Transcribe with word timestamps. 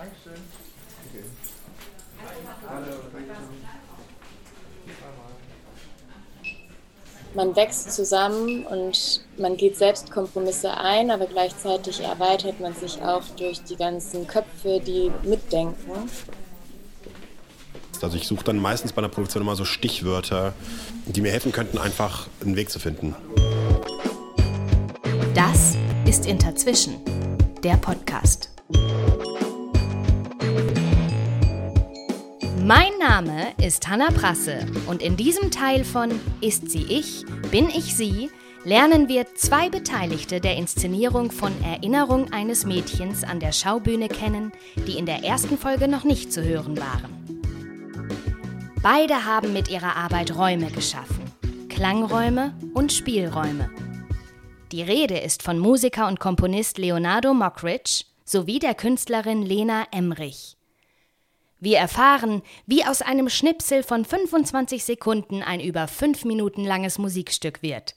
Dankeschön. 0.00 0.42
Okay. 1.10 1.24
Hallo, 2.66 2.86
Man 7.34 7.54
wächst 7.54 7.92
zusammen 7.92 8.64
und 8.64 9.20
man 9.36 9.58
geht 9.58 9.76
selbst 9.76 10.10
Kompromisse 10.10 10.74
ein, 10.74 11.10
aber 11.10 11.26
gleichzeitig 11.26 12.00
erweitert 12.00 12.60
man 12.60 12.74
sich 12.74 13.02
auch 13.02 13.24
durch 13.36 13.62
die 13.64 13.76
ganzen 13.76 14.26
Köpfe, 14.26 14.80
die 14.80 15.12
mitdenken. 15.22 16.08
Also 18.00 18.16
ich 18.16 18.26
suche 18.26 18.44
dann 18.44 18.56
meistens 18.56 18.94
bei 18.94 19.02
der 19.02 19.08
Produktion 19.08 19.42
immer 19.42 19.54
so 19.54 19.66
Stichwörter, 19.66 20.54
die 21.04 21.20
mir 21.20 21.30
helfen 21.30 21.52
könnten, 21.52 21.76
einfach 21.76 22.26
einen 22.40 22.56
Weg 22.56 22.70
zu 22.70 22.78
finden. 22.78 23.14
Das 25.34 25.76
ist 26.06 26.24
Interzwischen, 26.24 26.96
der 27.62 27.76
Podcast. 27.76 28.49
Mein 32.70 32.98
Name 33.00 33.52
ist 33.60 33.88
Hanna 33.88 34.12
Prasse 34.12 34.64
und 34.86 35.02
in 35.02 35.16
diesem 35.16 35.50
Teil 35.50 35.82
von 35.82 36.08
Ist 36.40 36.70
sie 36.70 36.84
ich, 36.84 37.24
bin 37.50 37.68
ich 37.68 37.96
sie 37.96 38.30
lernen 38.62 39.08
wir 39.08 39.34
zwei 39.34 39.68
Beteiligte 39.68 40.40
der 40.40 40.54
Inszenierung 40.54 41.32
von 41.32 41.52
Erinnerung 41.64 42.32
eines 42.32 42.64
Mädchens 42.64 43.24
an 43.24 43.40
der 43.40 43.50
Schaubühne 43.50 44.06
kennen, 44.06 44.52
die 44.86 44.96
in 44.98 45.04
der 45.04 45.24
ersten 45.24 45.58
Folge 45.58 45.88
noch 45.88 46.04
nicht 46.04 46.32
zu 46.32 46.44
hören 46.44 46.78
waren. 46.78 47.42
Beide 48.80 49.24
haben 49.24 49.52
mit 49.52 49.68
ihrer 49.68 49.96
Arbeit 49.96 50.36
Räume 50.36 50.70
geschaffen, 50.70 51.24
Klangräume 51.68 52.54
und 52.72 52.92
Spielräume. 52.92 53.68
Die 54.70 54.82
Rede 54.82 55.18
ist 55.18 55.42
von 55.42 55.58
Musiker 55.58 56.06
und 56.06 56.20
Komponist 56.20 56.78
Leonardo 56.78 57.34
Mockridge 57.34 58.04
sowie 58.24 58.60
der 58.60 58.76
Künstlerin 58.76 59.42
Lena 59.42 59.86
Emrich. 59.90 60.59
Wir 61.60 61.76
erfahren, 61.76 62.42
wie 62.66 62.84
aus 62.86 63.02
einem 63.02 63.28
Schnipsel 63.28 63.82
von 63.82 64.06
25 64.06 64.82
Sekunden 64.82 65.42
ein 65.42 65.60
über 65.60 65.88
fünf 65.88 66.24
Minuten 66.24 66.64
langes 66.64 66.98
Musikstück 66.98 67.62
wird. 67.62 67.94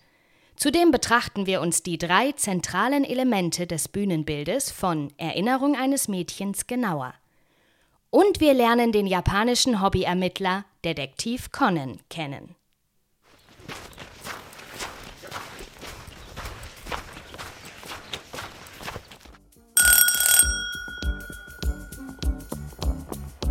Zudem 0.57 0.91
betrachten 0.91 1.45
wir 1.45 1.61
uns 1.61 1.81
die 1.81 1.97
drei 1.97 2.33
zentralen 2.33 3.05
Elemente 3.05 3.65
des 3.65 3.87
Bühnenbildes 3.87 4.69
von 4.69 5.11
Erinnerung 5.17 5.75
eines 5.75 6.07
Mädchens 6.09 6.67
genauer. 6.67 7.13
Und 8.09 8.39
wir 8.39 8.53
lernen 8.53 8.91
den 8.91 9.07
japanischen 9.07 9.81
Hobbyermittler 9.81 10.65
Detektiv 10.83 11.51
Conan 11.51 11.99
kennen. 12.09 12.55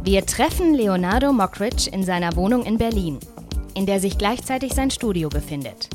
Wir 0.04 0.26
treffen 0.26 0.74
Leonardo 0.74 1.32
Mockridge 1.32 1.88
in 1.88 2.02
seiner 2.02 2.34
Wohnung 2.34 2.64
in 2.64 2.76
Berlin, 2.76 3.20
in 3.74 3.86
der 3.86 4.00
sich 4.00 4.18
gleichzeitig 4.18 4.74
sein 4.74 4.90
Studio 4.90 5.28
befindet. 5.28 5.90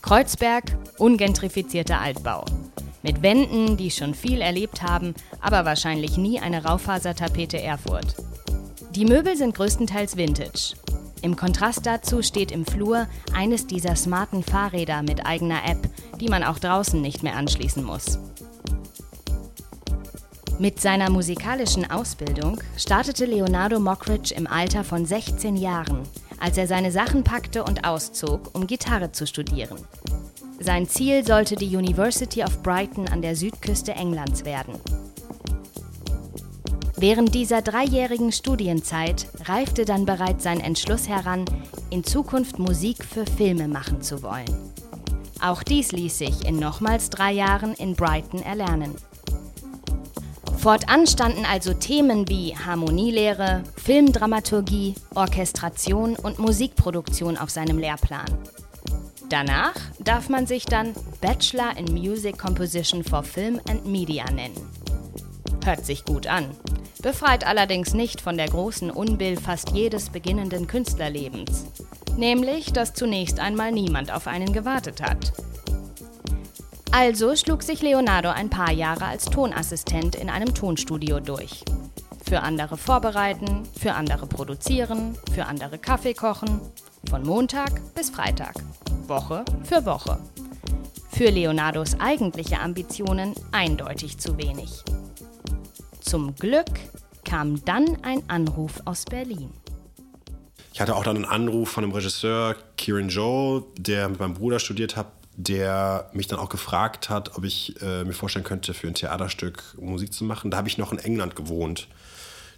Kreuzberg, 0.00 0.62
ungentrifizierter 0.98 2.00
Altbau. 2.00 2.44
Mit 3.02 3.20
Wänden, 3.22 3.76
die 3.76 3.90
schon 3.90 4.14
viel 4.14 4.42
erlebt 4.42 4.82
haben, 4.82 5.12
aber 5.40 5.64
wahrscheinlich 5.64 6.16
nie 6.16 6.38
eine 6.38 6.64
Raufasertapete 6.64 7.60
Erfurt. 7.60 8.14
Die 8.94 9.04
Möbel 9.04 9.36
sind 9.36 9.56
größtenteils 9.56 10.16
Vintage. 10.16 10.76
Im 11.22 11.34
Kontrast 11.34 11.84
dazu 11.84 12.22
steht 12.22 12.52
im 12.52 12.64
Flur 12.64 13.08
eines 13.34 13.66
dieser 13.66 13.96
smarten 13.96 14.44
Fahrräder 14.44 15.02
mit 15.02 15.26
eigener 15.26 15.68
App, 15.68 15.90
die 16.20 16.28
man 16.28 16.44
auch 16.44 16.60
draußen 16.60 17.02
nicht 17.02 17.24
mehr 17.24 17.34
anschließen 17.34 17.82
muss. 17.82 18.20
Mit 20.60 20.80
seiner 20.80 21.08
musikalischen 21.08 21.88
Ausbildung 21.88 22.60
startete 22.76 23.26
Leonardo 23.26 23.78
Mockridge 23.78 24.34
im 24.34 24.48
Alter 24.48 24.82
von 24.82 25.06
16 25.06 25.56
Jahren, 25.56 26.02
als 26.40 26.58
er 26.58 26.66
seine 26.66 26.90
Sachen 26.90 27.22
packte 27.22 27.62
und 27.62 27.86
auszog, 27.86 28.50
um 28.54 28.66
Gitarre 28.66 29.12
zu 29.12 29.24
studieren. 29.24 29.78
Sein 30.58 30.88
Ziel 30.88 31.24
sollte 31.24 31.54
die 31.54 31.76
University 31.76 32.42
of 32.42 32.60
Brighton 32.64 33.06
an 33.06 33.22
der 33.22 33.36
Südküste 33.36 33.92
Englands 33.92 34.44
werden. 34.44 34.74
Während 36.96 37.36
dieser 37.36 37.62
dreijährigen 37.62 38.32
Studienzeit 38.32 39.28
reifte 39.44 39.84
dann 39.84 40.06
bereits 40.06 40.42
sein 40.42 40.58
Entschluss 40.58 41.08
heran, 41.08 41.44
in 41.90 42.02
Zukunft 42.02 42.58
Musik 42.58 43.04
für 43.04 43.24
Filme 43.24 43.68
machen 43.68 44.02
zu 44.02 44.24
wollen. 44.24 44.72
Auch 45.40 45.62
dies 45.62 45.92
ließ 45.92 46.18
sich 46.18 46.44
in 46.44 46.58
nochmals 46.58 47.10
drei 47.10 47.30
Jahren 47.30 47.74
in 47.74 47.94
Brighton 47.94 48.42
erlernen. 48.42 48.96
Fortan 50.68 51.06
standen 51.06 51.46
also 51.46 51.72
Themen 51.72 52.28
wie 52.28 52.54
Harmonielehre, 52.54 53.64
Filmdramaturgie, 53.82 54.96
Orchestration 55.14 56.14
und 56.14 56.38
Musikproduktion 56.38 57.38
auf 57.38 57.48
seinem 57.48 57.78
Lehrplan. 57.78 58.26
Danach 59.30 59.72
darf 59.98 60.28
man 60.28 60.46
sich 60.46 60.66
dann 60.66 60.92
Bachelor 61.22 61.74
in 61.78 61.86
Music 61.94 62.36
Composition 62.36 63.02
for 63.02 63.22
Film 63.22 63.58
and 63.66 63.86
Media 63.86 64.30
nennen. 64.30 64.60
Hört 65.64 65.86
sich 65.86 66.04
gut 66.04 66.26
an, 66.26 66.44
befreit 67.00 67.46
allerdings 67.46 67.94
nicht 67.94 68.20
von 68.20 68.36
der 68.36 68.48
großen 68.50 68.90
Unbill 68.90 69.40
fast 69.40 69.70
jedes 69.70 70.10
beginnenden 70.10 70.66
Künstlerlebens, 70.66 71.64
nämlich 72.18 72.74
dass 72.74 72.92
zunächst 72.92 73.40
einmal 73.40 73.72
niemand 73.72 74.12
auf 74.12 74.26
einen 74.26 74.52
gewartet 74.52 75.00
hat. 75.00 75.32
Also 76.90 77.36
schlug 77.36 77.62
sich 77.62 77.82
Leonardo 77.82 78.30
ein 78.30 78.48
paar 78.48 78.72
Jahre 78.72 79.04
als 79.04 79.26
Tonassistent 79.26 80.14
in 80.14 80.30
einem 80.30 80.54
Tonstudio 80.54 81.20
durch. 81.20 81.62
Für 82.26 82.40
andere 82.40 82.76
vorbereiten, 82.76 83.62
für 83.78 83.94
andere 83.94 84.26
produzieren, 84.26 85.16
für 85.32 85.46
andere 85.46 85.78
Kaffee 85.78 86.14
kochen. 86.14 86.60
Von 87.10 87.24
Montag 87.24 87.80
bis 87.94 88.10
Freitag. 88.10 88.54
Woche 89.06 89.44
für 89.64 89.84
Woche. 89.84 90.18
Für 91.10 91.30
Leonardos 91.30 92.00
eigentliche 92.00 92.58
Ambitionen 92.58 93.34
eindeutig 93.52 94.18
zu 94.18 94.36
wenig. 94.38 94.82
Zum 96.00 96.34
Glück 96.36 96.70
kam 97.24 97.62
dann 97.64 97.98
ein 98.02 98.22
Anruf 98.28 98.80
aus 98.86 99.04
Berlin. 99.04 99.50
Ich 100.72 100.80
hatte 100.80 100.96
auch 100.96 101.02
dann 101.02 101.16
einen 101.16 101.24
Anruf 101.24 101.70
von 101.70 101.82
dem 101.82 101.92
Regisseur 101.92 102.56
Kieran 102.76 103.08
Joe, 103.08 103.64
der 103.76 104.08
mit 104.08 104.20
meinem 104.20 104.34
Bruder 104.34 104.58
studiert 104.58 104.96
hat, 104.96 105.17
der 105.38 106.10
mich 106.12 106.26
dann 106.26 106.40
auch 106.40 106.48
gefragt 106.48 107.10
hat, 107.10 107.36
ob 107.36 107.44
ich 107.44 107.80
äh, 107.80 108.02
mir 108.02 108.12
vorstellen 108.12 108.44
könnte, 108.44 108.74
für 108.74 108.88
ein 108.88 108.94
Theaterstück 108.94 109.62
Musik 109.80 110.12
zu 110.12 110.24
machen. 110.24 110.50
Da 110.50 110.56
habe 110.56 110.66
ich 110.66 110.78
noch 110.78 110.92
in 110.92 110.98
England 110.98 111.36
gewohnt, 111.36 111.86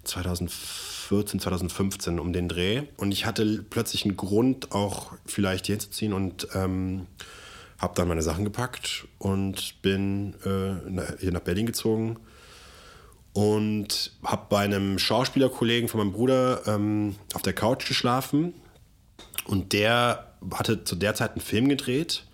2014, 0.04 1.41
2015 1.41 2.18
um 2.18 2.32
den 2.32 2.48
Dreh. 2.48 2.84
Und 2.96 3.12
ich 3.12 3.26
hatte 3.26 3.62
plötzlich 3.68 4.06
einen 4.06 4.16
Grund, 4.16 4.72
auch 4.72 5.12
vielleicht 5.26 5.66
hier 5.66 5.74
hinzuziehen 5.74 6.14
und 6.14 6.48
ähm, 6.54 7.06
habe 7.78 7.92
dann 7.96 8.08
meine 8.08 8.22
Sachen 8.22 8.44
gepackt 8.44 9.06
und 9.18 9.82
bin 9.82 10.34
äh, 10.47 11.20
hier 11.20 11.32
nach 11.32 11.41
Berlin 11.41 11.66
gezogen 11.66 12.16
und 13.34 14.12
habe 14.24 14.47
bei 14.48 14.60
einem 14.60 14.98
Schauspielerkollegen 14.98 15.91
von 15.91 15.98
meinem 15.98 16.12
Bruder 16.14 16.66
ähm, 16.66 17.16
auf 17.34 17.42
der 17.42 17.52
Couch 17.52 17.86
geschlafen. 17.86 18.54
Und 19.44 19.74
der 19.74 20.34
hatte 20.54 20.82
zu 20.84 20.97
der 20.97 21.14
Zeit 21.14 21.32
einen 21.32 21.42
Film 21.42 21.68
gedreht 21.68 22.24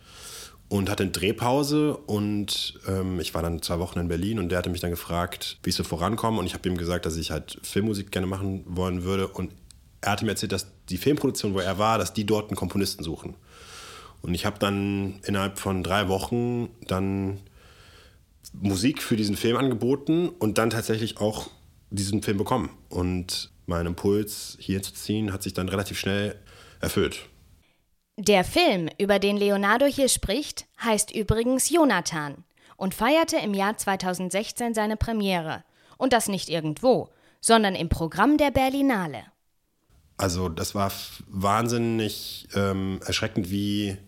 und 0.68 0.90
hatte 0.90 1.04
eine 1.04 1.12
Drehpause 1.12 1.96
und 1.96 2.80
ähm, 2.88 3.20
ich 3.20 3.34
war 3.34 3.42
dann 3.42 3.62
zwei 3.62 3.78
Wochen 3.78 4.00
in 4.00 4.08
Berlin 4.08 4.38
und 4.38 4.48
der 4.48 4.58
hatte 4.58 4.70
mich 4.70 4.80
dann 4.80 4.90
gefragt, 4.90 5.58
wie 5.62 5.70
ich 5.70 5.76
so 5.76 5.84
vorankomme 5.84 6.38
und 6.38 6.46
ich 6.46 6.54
habe 6.54 6.68
ihm 6.68 6.76
gesagt, 6.76 7.06
dass 7.06 7.16
ich 7.16 7.30
halt 7.30 7.58
Filmmusik 7.62 8.10
gerne 8.10 8.26
machen 8.26 8.64
wollen 8.66 9.04
würde 9.04 9.28
und 9.28 9.52
er 10.00 10.12
hatte 10.12 10.24
mir 10.24 10.32
erzählt, 10.32 10.52
dass 10.52 10.66
die 10.88 10.98
Filmproduktion, 10.98 11.54
wo 11.54 11.60
er 11.60 11.78
war, 11.78 11.98
dass 11.98 12.12
die 12.12 12.24
dort 12.24 12.50
einen 12.50 12.56
Komponisten 12.56 13.02
suchen. 13.02 13.34
Und 14.22 14.34
ich 14.34 14.46
habe 14.46 14.58
dann 14.58 15.20
innerhalb 15.24 15.58
von 15.58 15.82
drei 15.82 16.08
Wochen 16.08 16.68
dann 16.86 17.38
Musik 18.52 19.02
für 19.02 19.16
diesen 19.16 19.36
Film 19.36 19.56
angeboten 19.56 20.28
und 20.28 20.58
dann 20.58 20.70
tatsächlich 20.70 21.18
auch 21.18 21.48
diesen 21.90 22.22
Film 22.22 22.38
bekommen. 22.38 22.70
Und 22.88 23.50
mein 23.66 23.86
Impuls, 23.86 24.56
hier 24.60 24.82
zu 24.82 24.92
ziehen, 24.94 25.32
hat 25.32 25.42
sich 25.42 25.54
dann 25.54 25.68
relativ 25.68 25.98
schnell 25.98 26.36
erfüllt. 26.80 27.28
Der 28.18 28.44
Film, 28.44 28.88
über 28.96 29.18
den 29.18 29.36
Leonardo 29.36 29.84
hier 29.84 30.08
spricht, 30.08 30.66
heißt 30.82 31.14
übrigens 31.14 31.68
Jonathan 31.68 32.44
und 32.78 32.94
feierte 32.94 33.36
im 33.36 33.52
Jahr 33.52 33.76
2016 33.76 34.72
seine 34.72 34.96
Premiere. 34.96 35.64
Und 35.98 36.14
das 36.14 36.26
nicht 36.26 36.48
irgendwo, 36.48 37.10
sondern 37.42 37.74
im 37.74 37.90
Programm 37.90 38.38
der 38.38 38.50
Berlinale. 38.50 39.24
Also 40.16 40.48
das 40.48 40.74
war 40.74 40.90
wahnsinnig 41.26 42.48
ähm, 42.54 43.00
erschreckend, 43.04 43.50
wie 43.50 43.98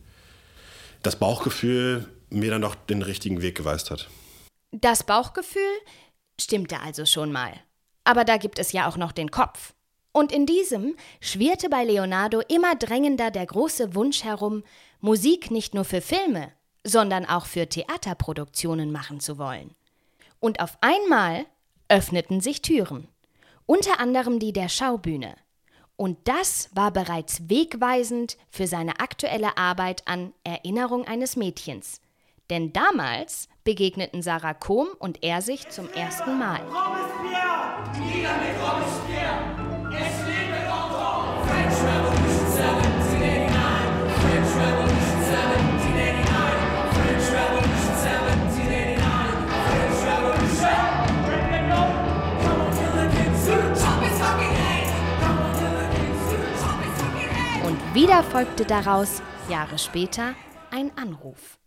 das 1.03 1.17
Bauchgefühl 1.17 2.09
mir 2.31 2.51
dann 2.51 2.63
doch 2.63 2.77
den 2.77 3.03
richtigen 3.03 3.43
Weg 3.43 3.59
geweist 3.59 3.91
hat. 3.91 4.09
Das 4.71 5.05
Bauchgefühl 5.05 5.61
stimmte 6.41 6.81
also 6.81 7.05
schon 7.05 7.31
mal. 7.31 7.53
Aber 8.05 8.25
da 8.25 8.39
gibt 8.39 8.59
es 8.59 8.73
ja 8.73 8.89
auch 8.89 8.97
noch 8.97 9.13
den 9.13 9.31
Kopf. 9.31 9.75
Und 10.13 10.33
in 10.33 10.47
diesem 10.47 10.97
schwirrte 11.21 11.69
bei 11.69 11.85
Leonardo 11.85 12.41
immer 12.49 12.75
drängender 12.75 13.31
der 13.31 13.47
große 13.47 13.95
Wunsch 13.95 14.25
herum, 14.25 14.65
Musik 15.01 15.51
nicht 15.51 15.75
nur 15.75 15.85
für 15.85 16.01
Filme, 16.01 16.53
sondern 16.85 17.25
auch 17.27 17.47
für 17.47 17.69
Theaterproduktionen 17.69 18.91
machen 18.91 19.21
zu 19.21 19.39
wollen. 19.39 19.75
Und 20.41 20.61
auf 20.61 20.79
einmal 20.81 21.47
öffneten 21.89 22.41
sich 22.41 22.63
Türen. 22.63 23.09
Unter 23.67 24.01
anderem 24.01 24.39
die 24.39 24.53
der 24.53 24.69
Schaubühne. 24.69 25.37
Und 25.97 26.17
das 26.29 26.71
war 26.75 26.93
bereits 26.93 27.49
wegweisend 27.49 28.39
für 28.51 28.67
seine 28.67 29.01
aktuelle 29.01 29.59
Arbeit 29.59 30.07
an 30.07 30.33
Erinnerung 30.45 31.05
eines 31.07 31.37
Mädchens. 31.37 32.01
Denn 32.51 32.73
damals 32.73 33.49
begegneten 33.65 34.23
Sarah 34.23 34.55
Kohm 34.55 34.89
und 34.99 35.23
er 35.23 35.43
sich 35.43 35.69
zum 35.69 35.91
ersten 35.91 36.39
Mal. 36.39 36.61
Robespierre! 36.63 37.91
Nieder 38.01 38.37
mit 38.39 38.57
Robespierre! 38.63 39.58
Wieder 58.09 58.23
folgte 58.23 58.65
daraus, 58.65 59.23
Jahre 59.51 59.77
später, 59.77 60.35
ein 60.71 60.91
Anruf. 60.97 61.59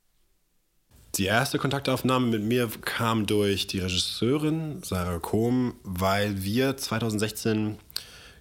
Die 1.15 1.25
erste 1.25 1.59
Kontaktaufnahme 1.59 2.27
mit 2.27 2.41
mir 2.41 2.69
kam 2.81 3.25
durch 3.25 3.67
die 3.67 3.79
Regisseurin 3.79 4.81
Sarah 4.81 5.19
Kohm, 5.19 5.75
weil 5.83 6.41
wir 6.41 6.77
2016 6.77 7.77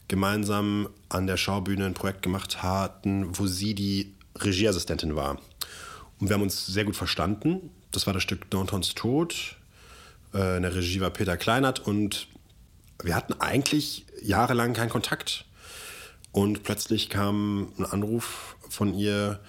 gemeinsam 0.09 0.89
an 1.11 1.27
der 1.27 1.37
Schaubühne 1.37 1.87
ein 1.87 1.95
Projekt 1.95 2.23
gemacht 2.23 2.63
hatten, 2.63 3.39
wo 3.39 3.47
sie 3.47 3.75
die 3.75 4.15
Regieassistentin 4.37 5.17
war. 5.17 5.39
Und 6.19 6.29
wir 6.29 6.35
haben 6.35 6.43
uns 6.43 6.67
sehr 6.67 6.85
gut 6.85 6.97
verstanden. 6.97 7.71
Das 7.91 8.07
war 8.07 8.15
das 8.15 8.23
Stück 8.23 8.51
Dantons 8.51 8.95
Tod. 8.95 9.57
Äh, 10.33 10.57
in 10.57 10.63
der 10.63 10.75
Regie 10.75 11.01
war 11.01 11.11
Peter 11.11 11.37
Kleinert 11.37 11.81
und 11.81 12.29
wir 13.03 13.15
hatten 13.15 13.35
eigentlich 13.35 14.07
jahrelang 14.23 14.73
keinen 14.73 14.91
Kontakt. 14.91 15.45
Und 16.33 16.63
plötzlich 16.63 17.11
kam 17.11 17.73
ein 17.79 17.85
Anruf 17.85 18.57
von 18.69 18.95
ihr, 18.95 19.41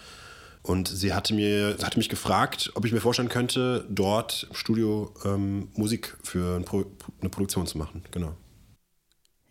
und 0.64 0.88
sie 0.88 1.14
hatte, 1.14 1.34
mir, 1.34 1.78
hatte 1.82 1.98
mich 1.98 2.10
gefragt, 2.10 2.72
ob 2.76 2.86
ich 2.86 2.92
mir 2.92 3.02
vorstellen 3.02 3.30
könnte, 3.30 3.86
dort 3.90 4.48
im 4.50 4.56
Studio 4.56 5.12
ähm, 5.26 5.70
Musik 5.74 6.18
für 6.24 6.56
ein 6.56 6.66
Pro, 6.66 6.86
eine 7.20 7.30
Produktion 7.30 7.66
zu 7.66 7.78
machen. 7.78 8.04
Genau. 8.12 8.36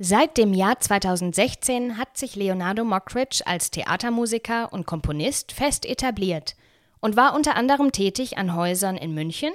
Seit 0.03 0.39
dem 0.39 0.55
Jahr 0.55 0.81
2016 0.81 1.99
hat 1.99 2.17
sich 2.17 2.35
Leonardo 2.35 2.85
Mockridge 2.85 3.43
als 3.45 3.71
Theatermusiker 3.71 4.73
und 4.73 4.87
Komponist 4.87 5.53
fest 5.53 5.85
etabliert 5.85 6.57
und 7.01 7.19
war 7.19 7.35
unter 7.35 7.55
anderem 7.55 7.93
tätig 7.93 8.39
an 8.39 8.55
Häusern 8.55 8.97
in 8.97 9.13
München, 9.13 9.53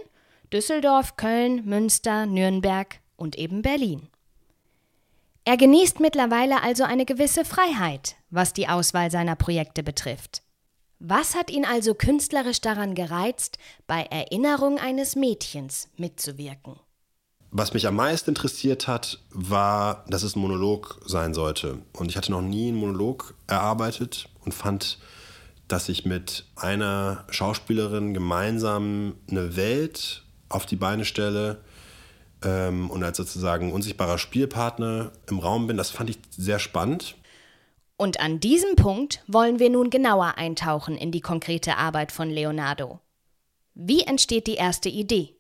Düsseldorf, 0.54 1.18
Köln, 1.18 1.66
Münster, 1.66 2.28
Nürnberg 2.28 3.00
und 3.16 3.40
eben 3.40 3.64
Berlin. 3.64 4.08
Er 5.46 5.58
genießt 5.58 6.00
mittlerweile 6.00 6.62
also 6.62 6.84
eine 6.84 7.06
gewisse 7.06 7.44
Freiheit, 7.44 8.16
was 8.30 8.54
die 8.54 8.68
Auswahl 8.68 9.10
seiner 9.10 9.36
Projekte 9.36 9.82
betrifft. 9.82 10.44
Was 11.00 11.34
hat 11.34 11.50
ihn 11.50 11.66
also 11.66 11.96
künstlerisch 11.96 12.62
daran 12.62 12.94
gereizt, 12.94 13.58
bei 13.88 14.04
Erinnerung 14.04 14.78
eines 14.78 15.16
Mädchens 15.16 15.90
mitzuwirken? 15.98 16.80
Was 17.52 17.74
mich 17.74 17.88
am 17.88 17.96
meisten 17.96 18.32
interessiert 18.32 18.88
hat, 18.88 19.20
war, 19.32 20.04
dass 20.08 20.24
es 20.24 20.36
ein 20.36 20.42
Monolog 20.42 21.00
sein 21.06 21.34
sollte. 21.34 21.80
Und 21.94 22.10
ich 22.10 22.18
hatte 22.18 22.32
noch 22.32 22.42
nie 22.42 22.68
einen 22.68 22.78
Monolog 22.78 23.34
erarbeitet 23.48 24.30
und 24.44 24.54
fand, 24.54 24.98
dass 25.68 25.90
ich 25.90 26.06
mit 26.06 26.46
einer 26.56 27.24
Schauspielerin 27.30 28.14
gemeinsam 28.14 29.16
eine 29.30 29.56
Welt 29.56 30.24
auf 30.50 30.66
die 30.66 30.76
Beine 30.76 31.06
stelle 31.06 31.62
ähm, 32.44 32.90
und 32.90 33.04
als 33.04 33.18
sozusagen 33.18 33.72
unsichtbarer 33.72 34.18
Spielpartner 34.18 35.12
im 35.30 35.40
Raum 35.40 35.68
bin. 35.68 35.78
Das 35.78 35.90
fand 35.90 36.10
ich 36.10 36.20
sehr 36.30 36.60
spannend. 36.60 37.16
Und 37.98 38.20
an 38.20 38.40
diesem 38.40 38.76
Punkt 38.76 39.24
wollen 39.28 39.60
wir 39.60 39.70
nun 39.70 39.90
genauer 39.90 40.38
eintauchen 40.38 40.98
in 40.98 41.12
die 41.12 41.22
konkrete 41.22 41.78
Arbeit 41.78 42.12
von 42.12 42.30
Leonardo. 42.30 43.00
Wie 43.74 44.02
entsteht 44.02 44.48
die 44.48 44.56
erste 44.56 44.90
Idee? 44.90 45.35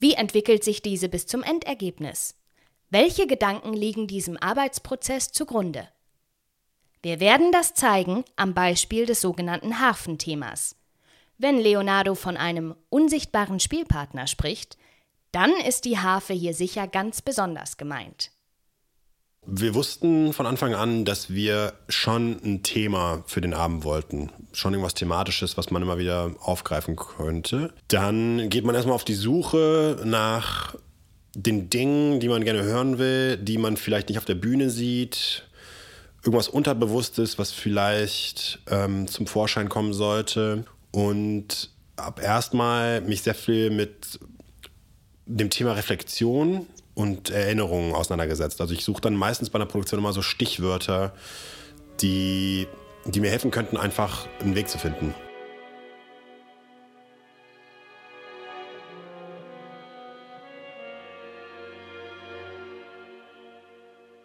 Wie 0.00 0.14
entwickelt 0.14 0.64
sich 0.64 0.80
diese 0.80 1.10
bis 1.10 1.26
zum 1.26 1.42
Endergebnis? 1.42 2.34
Welche 2.88 3.26
Gedanken 3.26 3.74
liegen 3.74 4.06
diesem 4.06 4.38
Arbeitsprozess 4.38 5.30
zugrunde? 5.30 5.86
Wir 7.02 7.20
werden 7.20 7.52
das 7.52 7.74
zeigen 7.74 8.24
am 8.34 8.54
Beispiel 8.54 9.04
des 9.04 9.20
sogenannten 9.20 9.78
Harfenthemas. 9.78 10.74
Wenn 11.36 11.58
Leonardo 11.58 12.14
von 12.14 12.38
einem 12.38 12.74
unsichtbaren 12.88 13.60
Spielpartner 13.60 14.26
spricht, 14.26 14.78
dann 15.32 15.52
ist 15.52 15.84
die 15.84 15.98
Harfe 15.98 16.32
hier 16.32 16.54
sicher 16.54 16.86
ganz 16.88 17.20
besonders 17.20 17.76
gemeint. 17.76 18.30
Wir 19.46 19.74
wussten 19.74 20.32
von 20.32 20.46
Anfang 20.46 20.74
an, 20.74 21.04
dass 21.04 21.30
wir 21.30 21.72
schon 21.88 22.38
ein 22.44 22.62
Thema 22.62 23.24
für 23.26 23.40
den 23.40 23.54
Abend 23.54 23.84
wollten. 23.84 24.30
Schon 24.52 24.74
irgendwas 24.74 24.94
Thematisches, 24.94 25.56
was 25.56 25.70
man 25.70 25.82
immer 25.82 25.98
wieder 25.98 26.34
aufgreifen 26.40 26.94
könnte. 26.94 27.72
Dann 27.88 28.48
geht 28.50 28.64
man 28.64 28.74
erstmal 28.74 28.94
auf 28.94 29.04
die 29.04 29.14
Suche 29.14 30.02
nach 30.04 30.76
den 31.34 31.70
Dingen, 31.70 32.20
die 32.20 32.28
man 32.28 32.44
gerne 32.44 32.62
hören 32.62 32.98
will, 32.98 33.38
die 33.38 33.58
man 33.58 33.76
vielleicht 33.76 34.08
nicht 34.08 34.18
auf 34.18 34.24
der 34.24 34.34
Bühne 34.34 34.68
sieht. 34.68 35.48
Irgendwas 36.22 36.48
Unterbewusstes, 36.48 37.38
was 37.38 37.50
vielleicht 37.50 38.60
ähm, 38.68 39.08
zum 39.08 39.26
Vorschein 39.26 39.68
kommen 39.68 39.94
sollte. 39.94 40.64
Und 40.90 41.70
habe 41.98 42.22
erstmal 42.22 43.00
mich 43.00 43.22
sehr 43.22 43.34
viel 43.34 43.70
mit 43.70 44.20
dem 45.26 45.50
Thema 45.50 45.72
Reflexion 45.72 46.66
und 46.94 47.30
Erinnerungen 47.30 47.94
auseinandergesetzt. 47.94 48.60
Also 48.60 48.74
ich 48.74 48.84
suche 48.84 49.00
dann 49.00 49.14
meistens 49.14 49.50
bei 49.50 49.56
einer 49.56 49.66
Produktion 49.66 50.00
immer 50.00 50.12
so 50.12 50.22
Stichwörter, 50.22 51.12
die, 52.00 52.66
die 53.06 53.20
mir 53.20 53.30
helfen 53.30 53.50
könnten, 53.50 53.76
einfach 53.76 54.26
einen 54.40 54.54
Weg 54.54 54.68
zu 54.68 54.78
finden. 54.78 55.14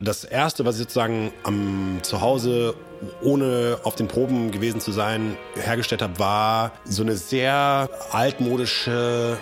Das 0.01 0.23
erste, 0.23 0.65
was 0.65 0.75
ich 0.75 0.81
sozusagen 0.81 1.31
am 1.44 2.00
Zuhause, 2.03 2.75
ohne 3.23 3.79
auf 3.83 3.95
den 3.95 4.07
Proben 4.07 4.51
gewesen 4.51 4.79
zu 4.79 4.91
sein, 4.91 5.35
hergestellt 5.56 6.03
habe, 6.03 6.19
war 6.19 6.73
so 6.83 7.01
eine 7.01 7.15
sehr 7.15 7.89
altmodische 8.11 9.38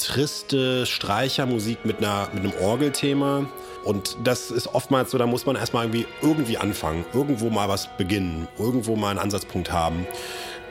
triste 0.00 0.86
Streichermusik 0.86 1.84
mit, 1.84 1.98
einer, 1.98 2.28
mit 2.32 2.44
einem 2.44 2.54
Orgelthema. 2.60 3.46
Und 3.84 4.16
das 4.24 4.50
ist 4.50 4.74
oftmals 4.74 5.10
so, 5.10 5.18
da 5.18 5.26
muss 5.26 5.46
man 5.46 5.56
erstmal 5.56 5.84
irgendwie, 5.84 6.06
irgendwie 6.22 6.58
anfangen, 6.58 7.04
irgendwo 7.14 7.50
mal 7.50 7.68
was 7.68 7.88
beginnen, 7.96 8.48
irgendwo 8.58 8.96
mal 8.96 9.10
einen 9.10 9.18
Ansatzpunkt 9.18 9.72
haben. 9.72 10.06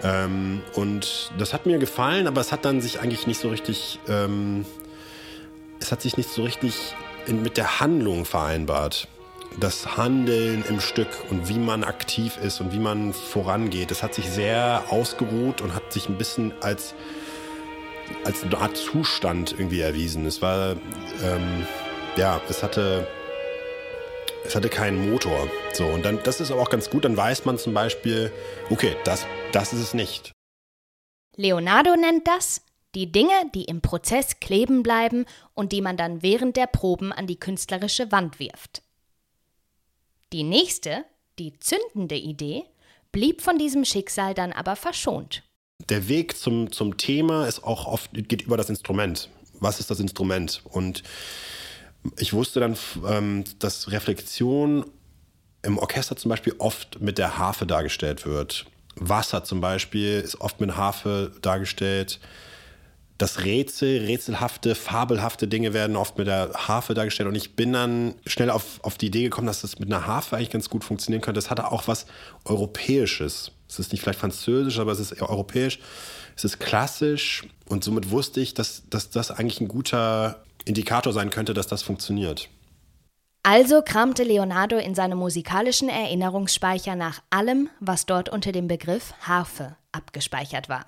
Ähm, 0.03 0.61
und 0.75 1.31
das 1.37 1.53
hat 1.53 1.65
mir 1.65 1.77
gefallen, 1.79 2.27
aber 2.27 2.41
es 2.41 2.51
hat 2.51 2.65
dann 2.65 2.81
sich 2.81 2.99
eigentlich 2.99 3.27
nicht 3.27 3.39
so 3.39 3.49
richtig, 3.49 3.99
ähm, 4.07 4.65
es 5.79 5.91
hat 5.91 6.01
sich 6.01 6.17
nicht 6.17 6.29
so 6.29 6.43
richtig 6.43 6.95
in, 7.25 7.41
mit 7.41 7.57
der 7.57 7.79
Handlung 7.79 8.25
vereinbart. 8.25 9.07
Das 9.59 9.97
Handeln 9.97 10.63
im 10.69 10.79
Stück 10.79 11.07
und 11.31 11.49
wie 11.49 11.57
man 11.57 11.83
aktiv 11.83 12.37
ist 12.41 12.61
und 12.61 12.71
wie 12.71 12.79
man 12.79 13.13
vorangeht, 13.13 13.89
das 13.89 14.03
hat 14.03 14.13
sich 14.13 14.29
sehr 14.29 14.83
ausgeruht 14.89 15.61
und 15.61 15.73
hat 15.73 15.91
sich 15.91 16.07
ein 16.07 16.17
bisschen 16.17 16.53
als 16.61 16.93
als 18.23 18.43
eine 18.43 18.57
Art 18.57 18.77
Zustand 18.77 19.53
irgendwie 19.53 19.81
erwiesen. 19.81 20.25
Es 20.25 20.41
war, 20.41 20.75
ähm, 21.23 21.65
ja, 22.15 22.41
es 22.49 22.63
hatte, 22.63 23.07
es 24.45 24.55
hatte 24.55 24.69
keinen 24.69 25.09
Motor. 25.09 25.49
So, 25.73 25.85
und 25.85 26.03
dann, 26.03 26.19
das 26.23 26.41
ist 26.41 26.51
aber 26.51 26.61
auch 26.61 26.69
ganz 26.69 26.89
gut, 26.89 27.05
dann 27.05 27.17
weiß 27.17 27.45
man 27.45 27.57
zum 27.57 27.73
Beispiel, 27.73 28.31
okay, 28.69 28.95
das, 29.03 29.25
das 29.51 29.73
ist 29.73 29.81
es 29.81 29.93
nicht. 29.93 30.31
Leonardo 31.35 31.95
nennt 31.95 32.27
das 32.27 32.61
die 32.95 33.11
Dinge, 33.11 33.33
die 33.53 33.65
im 33.65 33.81
Prozess 33.81 34.39
kleben 34.39 34.81
bleiben 34.81 35.25
und 35.53 35.71
die 35.71 35.81
man 35.81 35.95
dann 35.95 36.23
während 36.23 36.57
der 36.57 36.67
Proben 36.67 37.11
an 37.11 37.27
die 37.27 37.39
künstlerische 37.39 38.11
Wand 38.11 38.39
wirft. 38.39 38.81
Die 40.33 40.43
nächste, 40.43 41.05
die 41.37 41.57
zündende 41.59 42.15
Idee, 42.15 42.65
blieb 43.11 43.41
von 43.41 43.57
diesem 43.57 43.85
Schicksal 43.85 44.33
dann 44.33 44.51
aber 44.51 44.75
verschont 44.75 45.43
der 45.87 46.07
Weg 46.07 46.37
zum, 46.37 46.71
zum 46.71 46.97
Thema 46.97 47.47
ist 47.47 47.63
auch 47.63 47.87
oft, 47.87 48.11
geht 48.13 48.41
über 48.41 48.57
das 48.57 48.69
Instrument. 48.69 49.29
Was 49.59 49.79
ist 49.79 49.89
das 49.89 49.99
Instrument? 49.99 50.61
Und 50.65 51.03
ich 52.17 52.33
wusste 52.33 52.59
dann, 52.59 52.77
ähm, 53.07 53.43
dass 53.59 53.91
Reflexion 53.91 54.85
im 55.61 55.77
Orchester 55.77 56.15
zum 56.15 56.29
Beispiel 56.29 56.55
oft 56.57 57.01
mit 57.01 57.17
der 57.17 57.37
Harfe 57.37 57.65
dargestellt 57.65 58.25
wird. 58.25 58.65
Wasser 58.95 59.43
zum 59.43 59.61
Beispiel 59.61 60.19
ist 60.19 60.39
oft 60.41 60.61
mit 60.61 60.75
Harfe 60.75 61.31
dargestellt. 61.41 62.19
Das 63.17 63.43
Rätsel, 63.43 64.05
rätselhafte, 64.05 64.75
fabelhafte 64.75 65.47
Dinge 65.47 65.73
werden 65.73 65.97
oft 65.97 66.17
mit 66.17 66.27
der 66.27 66.51
Harfe 66.53 66.93
dargestellt. 66.93 67.27
Und 67.27 67.35
ich 67.35 67.57
bin 67.57 67.73
dann 67.73 68.15
schnell 68.25 68.49
auf, 68.49 68.79
auf 68.81 68.97
die 68.97 69.07
Idee 69.07 69.23
gekommen, 69.23 69.47
dass 69.47 69.61
das 69.61 69.79
mit 69.79 69.91
einer 69.91 70.07
Harfe 70.07 70.37
eigentlich 70.37 70.51
ganz 70.51 70.69
gut 70.69 70.85
funktionieren 70.85 71.21
könnte. 71.21 71.37
Das 71.37 71.49
hatte 71.49 71.69
auch 71.69 71.87
was 71.89 72.05
Europäisches. 72.45 73.51
Es 73.69 73.79
ist 73.79 73.91
nicht 73.91 74.01
vielleicht 74.01 74.19
französisch, 74.19 74.79
aber 74.79 74.91
es 74.91 74.99
ist 74.99 75.21
europäisch. 75.21 75.79
Es 76.35 76.43
ist 76.43 76.59
klassisch 76.59 77.43
und 77.67 77.83
somit 77.83 78.09
wusste 78.09 78.41
ich, 78.41 78.53
dass, 78.53 78.83
dass 78.89 79.09
das 79.09 79.29
eigentlich 79.29 79.61
ein 79.61 79.67
guter 79.67 80.43
Indikator 80.65 81.13
sein 81.13 81.29
könnte, 81.29 81.53
dass 81.53 81.67
das 81.67 81.83
funktioniert. 81.83 82.49
Also 83.43 83.81
kramte 83.81 84.23
Leonardo 84.23 84.77
in 84.77 84.95
seinem 84.95 85.17
musikalischen 85.17 85.87
Erinnerungsspeicher 85.87 86.95
nach 86.95 87.21
allem, 87.29 87.69
was 87.79 88.05
dort 88.05 88.29
unter 88.29 88.51
dem 88.51 88.67
Begriff 88.67 89.13
Harfe 89.21 89.77
abgespeichert 89.91 90.67
war. 90.67 90.85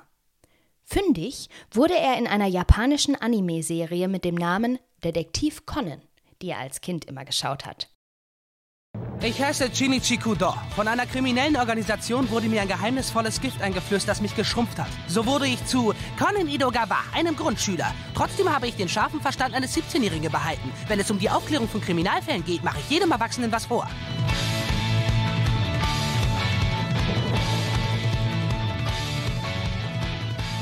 Fündig 0.84 1.50
wurde 1.72 1.98
er 1.98 2.18
in 2.18 2.28
einer 2.28 2.48
japanischen 2.48 3.16
Anime-Serie 3.16 4.08
mit 4.08 4.26
dem 4.26 4.36
Namen 4.36 4.80
Detektiv 5.04 5.66
Conan, 5.66 6.02
die 6.42 6.50
er 6.50 6.60
als 6.60 6.82
Kind 6.82 7.06
immer 7.06 7.24
geschaut 7.24 7.66
hat. 7.66 7.91
Ich 9.24 9.40
heiße 9.40 9.70
Shinichi 9.72 10.18
Kudo. 10.18 10.52
Von 10.76 10.88
einer 10.88 11.06
kriminellen 11.06 11.56
Organisation 11.56 12.28
wurde 12.32 12.48
mir 12.48 12.64
ein 12.64 12.68
geheimnisvolles 12.68 13.40
Gift 13.40 13.62
eingeflößt, 13.62 14.08
das 14.08 14.20
mich 14.20 14.36
geschrumpft 14.36 14.80
hat. 14.80 14.88
So 15.08 15.28
wurde 15.28 15.46
ich 15.46 15.64
zu 15.68 15.94
Conan 16.18 16.48
Idogawa, 16.48 16.98
einem 17.14 17.36
Grundschüler. 17.36 17.94
Trotzdem 18.16 18.52
habe 18.52 18.66
ich 18.66 18.78
den 18.78 18.90
scharfen 18.90 19.22
Verstand 19.22 19.54
eines 19.54 19.78
17-Jährigen 19.78 20.32
behalten. 20.32 20.72
Wenn 20.88 21.00
es 21.00 21.12
um 21.12 21.20
die 21.20 21.30
Aufklärung 21.30 21.68
von 21.68 21.82
Kriminalfällen 21.82 22.44
geht, 22.44 22.64
mache 22.64 22.80
ich 22.80 22.90
jedem 22.90 23.12
Erwachsenen 23.12 23.52
was 23.52 23.68
vor. 23.68 23.88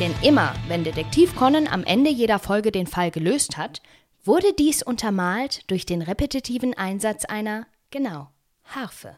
Denn 0.02 0.14
immer, 0.22 0.54
wenn 0.68 0.84
Detektiv 0.84 1.34
Conan 1.38 1.68
am 1.68 1.86
Ende 1.86 2.10
jeder 2.10 2.40
Folge 2.40 2.74
den 2.74 2.88
Fall 2.88 3.12
gelöst 3.12 3.56
hat, 3.56 3.82
wurde 4.26 4.52
dies 4.52 4.84
untermalt 4.84 5.62
durch 5.72 5.86
den 5.86 6.02
repetitiven 6.02 6.74
Einsatz 6.74 7.24
einer, 7.24 7.66
genau, 7.92 8.30
Harfe. 8.64 9.16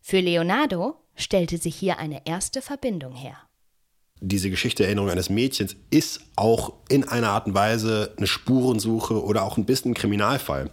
Für 0.00 0.20
Leonardo 0.20 0.96
stellte 1.16 1.58
sich 1.58 1.76
hier 1.76 1.98
eine 1.98 2.26
erste 2.26 2.62
Verbindung 2.62 3.14
her. 3.14 3.36
Diese 4.20 4.50
Geschichte 4.50 4.84
Erinnerung 4.84 5.10
eines 5.10 5.30
Mädchens 5.30 5.76
ist 5.90 6.20
auch 6.34 6.72
in 6.88 7.06
einer 7.08 7.30
Art 7.30 7.46
und 7.46 7.54
Weise 7.54 8.14
eine 8.16 8.26
Spurensuche 8.26 9.22
oder 9.22 9.44
auch 9.44 9.56
ein 9.56 9.64
bisschen 9.64 9.92
ein 9.92 9.94
Kriminalfall. 9.94 10.70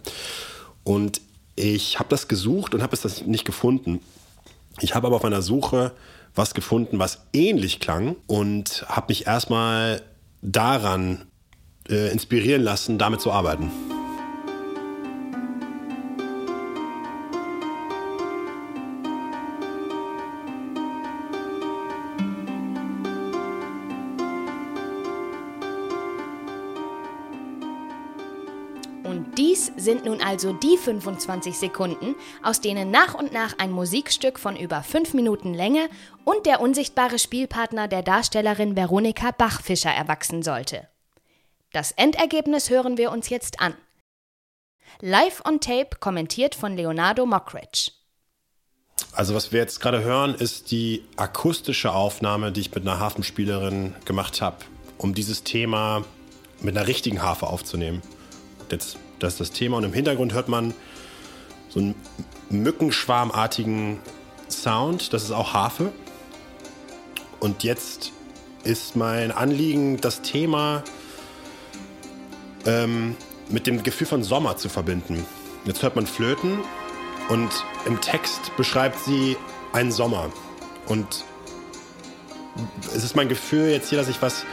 Und 0.84 1.20
ich 1.54 1.98
habe 1.98 2.08
das 2.08 2.28
gesucht 2.28 2.74
und 2.74 2.82
habe 2.82 2.94
es 2.94 3.26
nicht 3.26 3.44
gefunden. 3.44 4.00
Ich 4.80 4.94
habe 4.94 5.06
aber 5.06 5.16
auf 5.16 5.22
meiner 5.22 5.42
Suche 5.42 5.92
was 6.34 6.54
gefunden, 6.54 6.98
was 6.98 7.22
ähnlich 7.32 7.80
klang 7.80 8.16
und 8.26 8.84
habe 8.88 9.06
mich 9.08 9.26
erstmal 9.26 10.02
daran 10.42 11.26
äh, 11.88 12.10
inspirieren 12.12 12.62
lassen, 12.62 12.98
damit 12.98 13.20
zu 13.20 13.32
arbeiten. 13.32 13.70
Dies 29.36 29.72
sind 29.76 30.04
nun 30.04 30.20
also 30.22 30.52
die 30.52 30.76
25 30.76 31.56
Sekunden, 31.56 32.14
aus 32.42 32.60
denen 32.60 32.90
nach 32.90 33.14
und 33.14 33.32
nach 33.32 33.58
ein 33.58 33.70
Musikstück 33.70 34.38
von 34.38 34.56
über 34.56 34.82
5 34.82 35.14
Minuten 35.14 35.54
Länge 35.54 35.88
und 36.24 36.46
der 36.46 36.60
unsichtbare 36.60 37.18
Spielpartner 37.18 37.88
der 37.88 38.02
Darstellerin 38.02 38.76
Veronika 38.76 39.30
Bachfischer 39.30 39.90
erwachsen 39.90 40.42
sollte. 40.42 40.88
Das 41.72 41.92
Endergebnis 41.92 42.70
hören 42.70 42.96
wir 42.96 43.10
uns 43.10 43.28
jetzt 43.28 43.60
an. 43.60 43.74
Live 45.00 45.42
on 45.46 45.60
Tape 45.60 45.90
kommentiert 46.00 46.54
von 46.54 46.76
Leonardo 46.76 47.26
Mockridge. 47.26 47.90
Also 49.12 49.34
was 49.34 49.52
wir 49.52 49.60
jetzt 49.60 49.80
gerade 49.80 50.02
hören, 50.02 50.34
ist 50.34 50.70
die 50.70 51.04
akustische 51.16 51.92
Aufnahme, 51.92 52.52
die 52.52 52.60
ich 52.60 52.74
mit 52.74 52.86
einer 52.86 52.98
Hafenspielerin 52.98 53.94
gemacht 54.04 54.40
habe, 54.40 54.56
um 54.98 55.14
dieses 55.14 55.42
Thema 55.42 56.04
mit 56.60 56.76
einer 56.76 56.86
richtigen 56.86 57.22
Harfe 57.22 57.46
aufzunehmen. 57.46 58.02
Jetzt, 58.70 58.96
das 59.18 59.34
ist 59.34 59.40
das 59.40 59.50
Thema 59.52 59.78
und 59.78 59.84
im 59.84 59.92
Hintergrund 59.92 60.32
hört 60.32 60.48
man 60.48 60.74
so 61.68 61.80
einen 61.80 61.94
mückenschwarmartigen 62.50 63.98
Sound, 64.48 65.12
das 65.12 65.24
ist 65.24 65.32
auch 65.32 65.52
Harfe. 65.52 65.92
Und 67.40 67.64
jetzt 67.64 68.12
ist 68.64 68.96
mein 68.96 69.30
Anliegen, 69.30 69.98
das 70.00 70.22
Thema 70.22 70.82
ähm, 72.64 73.16
mit 73.48 73.66
dem 73.66 73.82
Gefühl 73.82 74.06
von 74.06 74.22
Sommer 74.22 74.56
zu 74.56 74.68
verbinden. 74.68 75.24
Jetzt 75.64 75.82
hört 75.82 75.96
man 75.96 76.06
Flöten 76.06 76.58
und 77.28 77.50
im 77.86 78.00
Text 78.00 78.56
beschreibt 78.56 78.98
sie 79.04 79.36
einen 79.72 79.92
Sommer. 79.92 80.32
Und 80.86 81.24
es 82.94 83.04
ist 83.04 83.16
mein 83.16 83.28
Gefühl 83.28 83.68
jetzt 83.68 83.90
hier, 83.90 83.98
dass 83.98 84.08
ich 84.08 84.22
was 84.22 84.44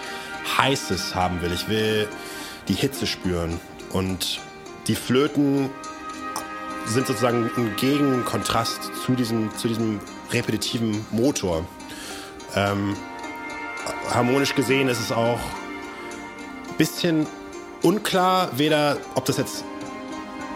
Heißes 0.58 1.16
haben 1.16 1.42
will. 1.42 1.54
Ich 1.54 1.70
will 1.70 2.08
die 2.68 2.74
Hitze 2.74 3.08
spüren. 3.08 3.60
Und 3.92 4.42
die 4.88 4.96
Flöten 4.96 5.70
sind 6.86 7.08
sozusagen 7.08 7.50
ein 7.56 7.76
Gegenkontrast 7.78 8.92
zu 9.06 9.14
diesem, 9.14 9.56
zu 9.56 9.68
diesem 9.68 10.00
repetitiven 10.32 11.06
Motor. 11.12 11.66
Ähm, 12.56 12.96
harmonisch 14.12 14.56
gesehen 14.56 14.90
ist 14.90 15.00
es 15.00 15.12
auch 15.12 15.40
ein 16.70 16.78
bisschen 16.78 17.26
unklar, 17.82 18.50
weder 18.58 18.98
ob 19.16 19.26
das 19.26 19.38
jetzt 19.38 19.64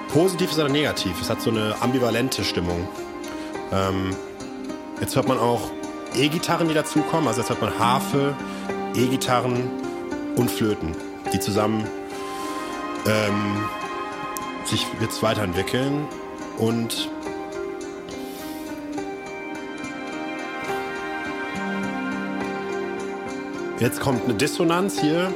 positiv 0.09 0.51
ist 0.51 0.59
oder 0.59 0.69
negativ. 0.69 1.21
Es 1.21 1.29
hat 1.29 1.41
so 1.41 1.49
eine 1.49 1.75
ambivalente 1.81 2.43
Stimmung. 2.43 2.87
Ähm, 3.71 4.15
jetzt 4.99 5.15
hört 5.15 5.27
man 5.27 5.37
auch 5.37 5.71
E-Gitarren, 6.15 6.67
die 6.67 6.73
dazukommen. 6.73 7.27
Also 7.27 7.41
jetzt 7.41 7.49
hört 7.49 7.61
man 7.61 7.77
Harfe, 7.77 8.35
E-Gitarren 8.95 9.69
und 10.35 10.49
Flöten, 10.49 10.95
die 11.33 11.39
zusammen 11.39 11.85
ähm, 13.05 13.65
sich 14.67 14.85
jetzt 14.99 15.21
weiterentwickeln 15.23 16.07
und 16.57 17.09
jetzt 23.79 23.99
kommt 23.99 24.25
eine 24.25 24.33
Dissonanz 24.33 24.99
hier. 24.99 25.31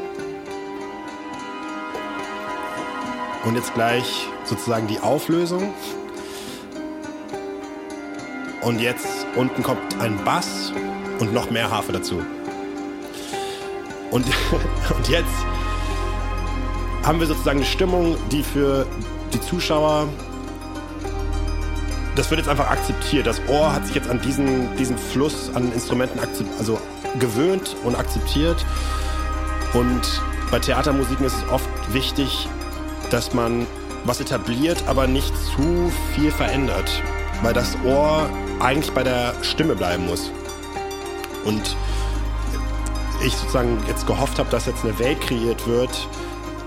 Und 3.44 3.56
jetzt 3.56 3.74
gleich 3.74 4.28
sozusagen 4.44 4.88
die 4.88 5.00
Auflösung. 5.00 5.74
Und 8.62 8.80
jetzt 8.80 9.26
unten 9.36 9.64
kommt 9.64 10.00
ein 10.00 10.24
Bass 10.24 10.72
und 11.20 11.34
noch 11.34 11.50
mehr 11.50 11.72
Harfe 11.72 11.92
dazu. 11.92 12.22
Und, 14.12 14.26
und 14.96 15.10
jetzt 15.10 15.34
haben 17.04 17.20
wir 17.20 17.26
sozusagen 17.26 17.60
eine 17.60 17.66
Stimmung, 17.66 18.16
die 18.32 18.44
für 18.44 18.86
die 19.34 19.42
Zuschauer, 19.42 20.08
das 22.16 22.30
wird 22.30 22.40
jetzt 22.40 22.50
einfach 22.50 22.70
akzeptiert. 22.70 23.28
Das 23.28 23.42
Ohr 23.48 23.74
hat 23.74 23.86
sich 23.86 23.96
jetzt 23.96 24.10
an 24.10 24.22
diesen, 24.22 24.76
diesen 24.78 24.98
Fluss 24.98 25.52
an 25.54 25.72
Instrumenten 25.72 26.20
also 26.58 26.80
gewöhnt 27.20 27.76
und 27.84 27.96
akzeptiert. 27.96 28.66
Und 29.74 30.22
bei 30.50 30.60
Theatermusiken 30.60 31.26
ist 31.26 31.36
es 31.36 31.50
oft 31.52 31.70
wichtig, 31.94 32.48
dass 33.10 33.34
man 33.34 33.66
was 34.04 34.20
etabliert, 34.20 34.84
aber 34.88 35.08
nicht 35.08 35.34
zu 35.56 35.92
viel 36.14 36.32
verändert, 36.32 36.92
weil 37.42 37.54
das 37.54 37.78
Ohr 37.86 38.30
eigentlich 38.60 38.92
bei 38.92 39.04
der 39.04 39.34
Stimme 39.42 39.76
bleiben 39.76 40.06
muss. 40.06 40.32
Und 41.46 41.76
ich 43.26 43.36
sozusagen 43.36 43.78
jetzt 43.88 44.08
gehofft 44.08 44.40
habe, 44.40 44.50
dass 44.50 44.66
jetzt 44.66 44.84
eine 44.84 44.98
Welt 45.00 45.22
kreiert 45.22 45.68
wird, 45.68 46.08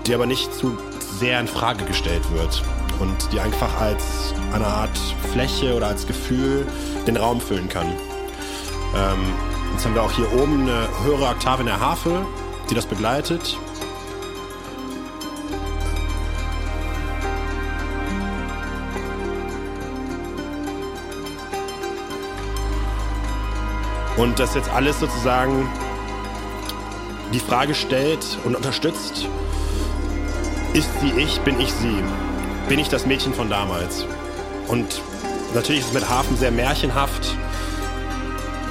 die 0.05 0.13
aber 0.15 0.25
nicht 0.25 0.53
zu 0.53 0.77
sehr 1.19 1.39
in 1.39 1.47
Frage 1.47 1.85
gestellt 1.85 2.23
wird 2.31 2.61
und 2.99 3.31
die 3.31 3.39
einfach 3.39 3.79
als 3.79 4.33
eine 4.53 4.67
Art 4.67 4.97
Fläche 5.31 5.75
oder 5.75 5.87
als 5.87 6.05
Gefühl 6.05 6.67
den 7.07 7.17
Raum 7.17 7.39
füllen 7.39 7.69
kann. 7.69 7.87
Ähm, 7.87 9.33
jetzt 9.73 9.85
haben 9.85 9.95
wir 9.95 10.03
auch 10.03 10.11
hier 10.11 10.31
oben 10.33 10.61
eine 10.61 10.87
höhere 11.03 11.27
Oktave 11.27 11.61
in 11.61 11.67
der 11.67 11.79
Harfe, 11.79 12.25
die 12.69 12.75
das 12.75 12.85
begleitet. 12.85 13.57
Und 24.17 24.39
das 24.39 24.55
jetzt 24.55 24.69
alles 24.69 25.01
sozusagen 25.01 25.67
die 27.33 27.39
Frage 27.39 27.75
stellt 27.75 28.37
und 28.45 28.55
unterstützt, 28.55 29.27
ist 30.75 30.89
sie 30.99 31.11
ich, 31.11 31.39
bin 31.41 31.57
ich 31.59 31.71
sie? 31.71 32.03
Bin 32.67 32.79
ich 32.79 32.89
das 32.89 33.05
Mädchen 33.05 33.33
von 33.33 33.49
damals? 33.49 34.05
Und 34.67 35.01
natürlich 35.53 35.81
ist 35.81 35.87
es 35.87 35.93
mit 35.93 36.09
Hafen 36.09 36.35
sehr 36.35 36.51
märchenhaft. 36.51 37.33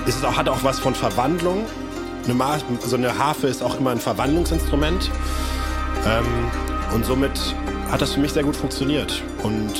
Ist 0.07 0.19
es 0.19 0.25
auch, 0.25 0.37
hat 0.37 0.51
auch 0.51 0.63
was 0.63 0.79
von 0.79 0.95
Verwandlung. 0.95 1.65
Ma 2.27 2.59
also 2.83 2.97
eine 2.97 3.19
Harfe 3.19 3.47
ist 3.47 3.63
auch 3.63 3.79
immer 3.79 3.91
ein 3.91 4.01
Verwandlungsinstrument. 4.01 5.11
Ähm, 6.07 6.51
und 6.93 7.07
somit 7.07 7.41
hat 7.91 8.03
das 8.03 8.13
für 8.13 8.21
mich 8.21 8.33
sehr 8.33 8.43
gut 8.43 8.57
funktioniert. 8.57 9.23
Und 9.43 9.73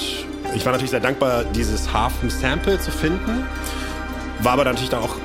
ich 0.55 0.65
war 0.65 0.73
natürlich 0.73 0.93
sehr 0.93 1.01
dankbar, 1.01 1.45
dieses 1.45 1.93
Hafen-Sample 1.93 2.81
zu 2.81 2.91
finden. 2.91 3.45
War 4.41 4.55
aber 4.55 4.65
natürlich 4.65 4.89
dann 4.89 5.03
auch, 5.03 5.17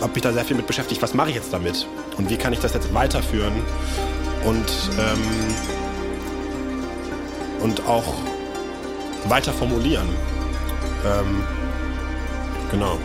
habe 0.00 0.12
mich 0.12 0.22
da 0.22 0.32
sehr 0.32 0.44
viel 0.44 0.56
mit 0.56 0.66
beschäftigt, 0.66 1.00
was 1.00 1.14
mache 1.14 1.28
ich 1.28 1.36
jetzt 1.36 1.52
damit? 1.52 1.86
Und 2.16 2.28
wie 2.28 2.36
kann 2.36 2.52
ich 2.52 2.58
das 2.58 2.74
jetzt 2.74 2.92
weiterführen? 2.92 3.52
Und 4.44 4.66
ähm, 4.98 5.54
und 7.64 7.86
auch 7.86 8.14
weiter 9.26 9.52
formulieren. 9.52 10.06
Ähm, 11.04 11.42
genau. 12.70 12.98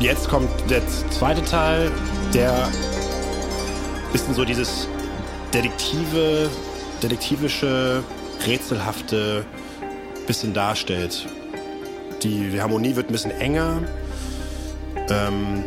Jetzt 0.00 0.30
kommt 0.30 0.48
der 0.70 0.80
zweite 1.10 1.42
Teil, 1.42 1.90
der 2.32 2.68
bisschen 4.12 4.34
so 4.34 4.46
dieses 4.46 4.88
Detektive, 5.52 6.48
detektivische, 7.02 8.02
rätselhafte 8.46 9.44
bisschen 10.26 10.54
darstellt. 10.54 11.26
Die, 12.22 12.50
die 12.50 12.62
Harmonie 12.62 12.96
wird 12.96 13.10
ein 13.10 13.12
bisschen 13.12 13.30
enger. 13.32 13.82
Ähm, 15.10 15.64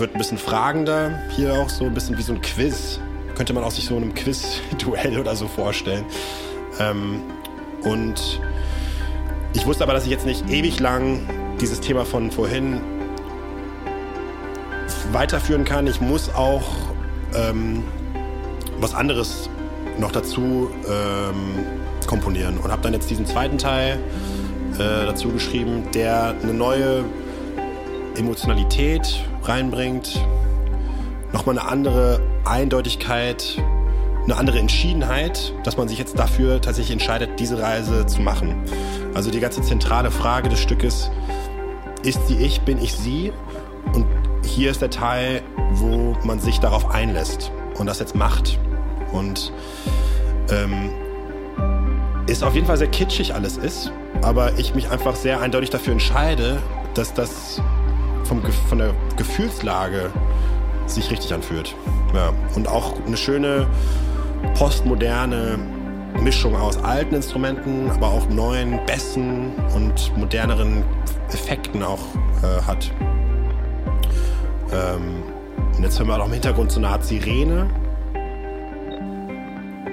wird 0.00 0.14
ein 0.14 0.18
bisschen 0.18 0.38
fragender. 0.38 1.20
Hier 1.36 1.54
auch 1.54 1.68
so 1.68 1.84
ein 1.84 1.94
bisschen 1.94 2.18
wie 2.18 2.22
so 2.22 2.32
ein 2.32 2.40
Quiz. 2.40 2.98
Könnte 3.36 3.52
man 3.52 3.62
auch 3.62 3.70
sich 3.70 3.84
so 3.84 3.96
in 3.96 4.04
einem 4.04 4.14
Quiz-Duell 4.14 5.18
oder 5.18 5.36
so 5.36 5.46
vorstellen. 5.46 6.04
Ähm, 6.78 7.22
und 7.82 8.40
ich 9.52 9.66
wusste 9.66 9.84
aber, 9.84 9.92
dass 9.92 10.04
ich 10.04 10.10
jetzt 10.10 10.26
nicht 10.26 10.48
ewig 10.48 10.80
lang 10.80 11.20
dieses 11.60 11.80
Thema 11.80 12.04
von 12.04 12.30
vorhin 12.30 12.80
weiterführen 15.12 15.64
kann. 15.64 15.86
Ich 15.86 16.00
muss 16.00 16.34
auch 16.34 16.62
ähm, 17.34 17.84
was 18.78 18.94
anderes 18.94 19.50
noch 19.98 20.12
dazu 20.12 20.70
ähm, 20.88 21.66
komponieren 22.06 22.58
und 22.58 22.70
habe 22.70 22.82
dann 22.82 22.94
jetzt 22.94 23.10
diesen 23.10 23.26
zweiten 23.26 23.58
Teil 23.58 23.98
äh, 24.74 25.06
dazu 25.06 25.28
geschrieben, 25.28 25.84
der 25.92 26.34
eine 26.42 26.54
neue 26.54 27.04
Emotionalität 28.16 29.24
reinbringt, 29.42 30.24
nochmal 31.32 31.58
eine 31.58 31.68
andere 31.68 32.20
Eindeutigkeit, 32.44 33.62
eine 34.24 34.36
andere 34.36 34.58
Entschiedenheit, 34.58 35.54
dass 35.64 35.76
man 35.76 35.88
sich 35.88 35.98
jetzt 35.98 36.18
dafür 36.18 36.60
tatsächlich 36.60 36.92
entscheidet, 36.92 37.40
diese 37.40 37.60
Reise 37.60 38.06
zu 38.06 38.20
machen. 38.20 38.62
Also 39.14 39.30
die 39.30 39.40
ganze 39.40 39.62
zentrale 39.62 40.10
Frage 40.10 40.48
des 40.48 40.60
Stückes, 40.60 41.10
ist 42.02 42.28
sie 42.28 42.36
ich, 42.36 42.60
bin 42.62 42.78
ich 42.78 42.94
sie? 42.94 43.32
Und 43.92 44.06
hier 44.44 44.70
ist 44.70 44.82
der 44.82 44.90
Teil, 44.90 45.42
wo 45.72 46.16
man 46.24 46.40
sich 46.40 46.60
darauf 46.60 46.90
einlässt 46.90 47.50
und 47.78 47.86
das 47.86 47.98
jetzt 47.98 48.14
macht. 48.14 48.58
Und 49.12 49.52
ähm, 50.50 50.90
ist 52.26 52.44
auf 52.44 52.54
jeden 52.54 52.66
Fall 52.66 52.76
sehr 52.76 52.88
kitschig 52.88 53.34
alles 53.34 53.56
ist, 53.56 53.92
aber 54.22 54.58
ich 54.58 54.74
mich 54.74 54.90
einfach 54.90 55.16
sehr 55.16 55.40
eindeutig 55.40 55.70
dafür 55.70 55.92
entscheide, 55.92 56.58
dass 56.94 57.12
das 57.12 57.60
vom, 58.30 58.42
von 58.68 58.78
der 58.78 58.94
Gefühlslage 59.16 60.12
sich 60.86 61.10
richtig 61.10 61.34
anfühlt. 61.34 61.74
Ja. 62.14 62.32
Und 62.54 62.68
auch 62.68 62.94
eine 63.04 63.16
schöne 63.16 63.66
postmoderne 64.54 65.58
Mischung 66.20 66.54
aus 66.54 66.78
alten 66.78 67.16
Instrumenten, 67.16 67.90
aber 67.90 68.06
auch 68.06 68.28
neuen 68.28 68.84
Bässen 68.86 69.52
und 69.74 70.16
moderneren 70.16 70.84
Effekten 71.32 71.82
auch 71.82 71.98
äh, 72.42 72.62
hat. 72.62 72.92
Ähm, 74.72 75.24
und 75.76 75.82
jetzt 75.82 75.98
hören 75.98 76.08
wir 76.08 76.20
auch 76.20 76.26
im 76.26 76.32
Hintergrund 76.32 76.70
so 76.70 76.78
eine 76.78 76.88
Art 76.88 77.04
Sirene, 77.04 77.68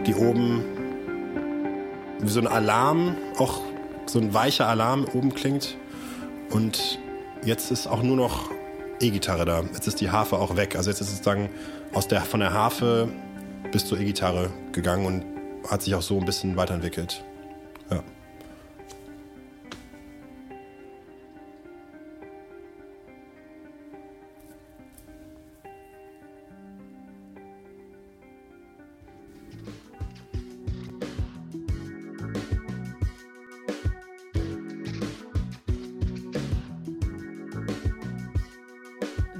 die 0.05 0.13
oben 0.13 0.63
wie 2.19 2.29
so 2.29 2.39
ein 2.39 2.47
Alarm, 2.47 3.15
auch 3.39 3.61
so 4.05 4.19
ein 4.19 4.31
weicher 4.33 4.67
Alarm 4.67 5.05
oben 5.13 5.33
klingt. 5.33 5.75
Und 6.51 6.99
jetzt 7.43 7.71
ist 7.71 7.87
auch 7.87 8.03
nur 8.03 8.15
noch 8.15 8.51
E-Gitarre 8.99 9.45
da. 9.45 9.61
Jetzt 9.73 9.87
ist 9.87 10.01
die 10.01 10.09
Harfe 10.09 10.37
auch 10.37 10.55
weg. 10.55 10.75
Also 10.75 10.89
jetzt 10.89 11.01
ist 11.01 11.07
es 11.07 11.17
sozusagen 11.17 11.49
aus 11.93 12.07
der, 12.07 12.21
von 12.21 12.39
der 12.39 12.53
Harfe 12.53 13.09
bis 13.71 13.85
zur 13.85 13.99
E-Gitarre 13.99 14.49
gegangen 14.71 15.05
und 15.05 15.25
hat 15.69 15.81
sich 15.81 15.93
auch 15.95 16.01
so 16.01 16.19
ein 16.19 16.25
bisschen 16.25 16.55
weiterentwickelt. 16.55 17.23
Ja. 17.89 18.03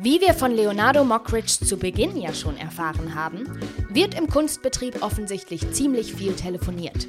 Wie 0.09 0.21
wir 0.21 0.33
von 0.33 0.53
Leonardo 0.53 1.03
Mockridge 1.03 1.65
zu 1.65 1.75
Beginn 1.75 2.15
ja 2.15 2.33
schon 2.33 2.55
erfahren 2.55 3.13
haben, 3.13 3.59
wird 3.89 4.13
im 4.17 4.29
Kunstbetrieb 4.29 5.03
offensichtlich 5.03 5.69
ziemlich 5.73 6.13
viel 6.13 6.33
telefoniert. 6.33 7.07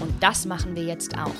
Und 0.00 0.14
das 0.20 0.46
machen 0.46 0.76
wir 0.76 0.84
jetzt 0.84 1.18
auch. 1.18 1.34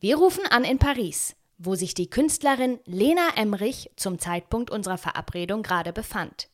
Wir 0.00 0.16
rufen 0.16 0.46
an 0.46 0.64
in 0.64 0.78
Paris, 0.78 1.36
wo 1.58 1.74
sich 1.74 1.92
die 1.92 2.08
Künstlerin 2.08 2.80
Lena 2.86 3.28
Emrich 3.36 3.90
zum 3.96 4.18
Zeitpunkt 4.18 4.70
unserer 4.70 4.96
Verabredung 4.96 5.62
gerade 5.62 5.92
befand. 5.92 6.48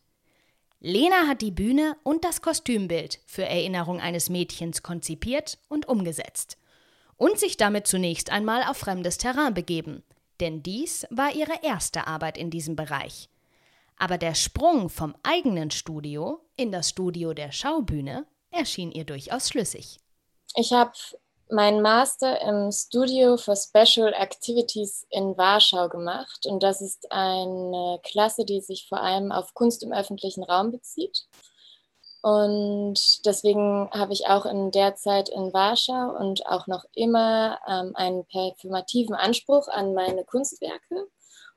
Lena 0.80 1.28
hat 1.28 1.42
die 1.42 1.52
Bühne 1.52 1.96
und 2.02 2.24
das 2.24 2.42
Kostümbild 2.42 3.20
für 3.24 3.44
Erinnerung 3.44 4.00
eines 4.00 4.30
Mädchens 4.30 4.82
konzipiert 4.82 5.60
und 5.68 5.86
umgesetzt 5.86 6.58
und 7.16 7.38
sich 7.38 7.56
damit 7.56 7.86
zunächst 7.86 8.32
einmal 8.32 8.64
auf 8.64 8.78
fremdes 8.78 9.16
Terrain 9.16 9.54
begeben– 9.54 10.02
denn 10.40 10.62
dies 10.62 11.06
war 11.10 11.32
ihre 11.34 11.62
erste 11.62 12.06
Arbeit 12.06 12.38
in 12.38 12.50
diesem 12.50 12.76
Bereich. 12.76 13.28
Aber 13.96 14.18
der 14.18 14.34
Sprung 14.34 14.88
vom 14.88 15.14
eigenen 15.22 15.70
Studio 15.70 16.40
in 16.56 16.70
das 16.70 16.90
Studio 16.90 17.34
der 17.34 17.52
Schaubühne 17.52 18.26
erschien 18.50 18.92
ihr 18.92 19.04
durchaus 19.04 19.48
schlüssig. 19.48 19.98
Ich 20.54 20.72
habe 20.72 20.92
meinen 21.50 21.82
Master 21.82 22.40
im 22.42 22.70
Studio 22.70 23.36
for 23.36 23.56
Special 23.56 24.12
Activities 24.12 25.06
in 25.10 25.36
Warschau 25.36 25.88
gemacht 25.88 26.46
und 26.46 26.62
das 26.62 26.80
ist 26.80 27.10
eine 27.10 28.00
Klasse, 28.02 28.44
die 28.44 28.60
sich 28.60 28.86
vor 28.88 29.00
allem 29.00 29.32
auf 29.32 29.54
Kunst 29.54 29.82
im 29.82 29.92
öffentlichen 29.92 30.44
Raum 30.44 30.70
bezieht. 30.70 31.26
Und 32.20 33.24
deswegen 33.26 33.88
habe 33.92 34.12
ich 34.12 34.26
auch 34.26 34.44
in 34.44 34.70
der 34.72 34.96
Zeit 34.96 35.28
in 35.28 35.52
Warschau 35.52 36.16
und 36.18 36.46
auch 36.46 36.66
noch 36.66 36.84
immer 36.94 37.60
ähm, 37.66 37.92
einen 37.94 38.24
performativen 38.26 39.14
Anspruch 39.14 39.68
an 39.68 39.94
meine 39.94 40.24
Kunstwerke 40.24 41.06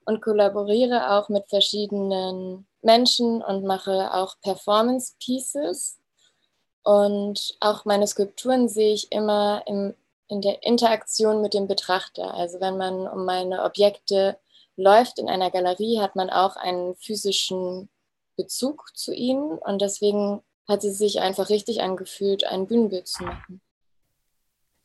und 0.05 0.21
kollaboriere 0.21 1.11
auch 1.11 1.29
mit 1.29 1.49
verschiedenen 1.49 2.67
Menschen 2.81 3.41
und 3.41 3.63
mache 3.63 4.13
auch 4.13 4.35
Performance 4.41 5.15
Pieces. 5.19 5.99
Und 6.83 7.55
auch 7.59 7.85
meine 7.85 8.07
Skulpturen 8.07 8.67
sehe 8.69 8.93
ich 8.93 9.11
immer 9.11 9.63
im, 9.65 9.95
in 10.27 10.41
der 10.41 10.63
Interaktion 10.63 11.41
mit 11.41 11.53
dem 11.53 11.67
Betrachter. 11.67 12.33
Also 12.33 12.59
wenn 12.59 12.77
man 12.77 13.07
um 13.07 13.25
meine 13.25 13.63
Objekte 13.63 14.37
läuft 14.75 15.19
in 15.19 15.27
einer 15.27 15.51
Galerie, 15.51 15.99
hat 15.99 16.15
man 16.15 16.29
auch 16.29 16.55
einen 16.55 16.95
physischen 16.95 17.89
Bezug 18.35 18.91
zu 18.95 19.13
ihnen. 19.13 19.57
Und 19.59 19.81
deswegen 19.81 20.41
hat 20.71 20.81
sie 20.81 20.91
sich 20.91 21.19
einfach 21.19 21.49
richtig 21.49 21.81
angefühlt, 21.81 22.43
ein 22.45 22.65
Bühnenbild 22.65 23.07
zu 23.07 23.23
machen. 23.23 23.61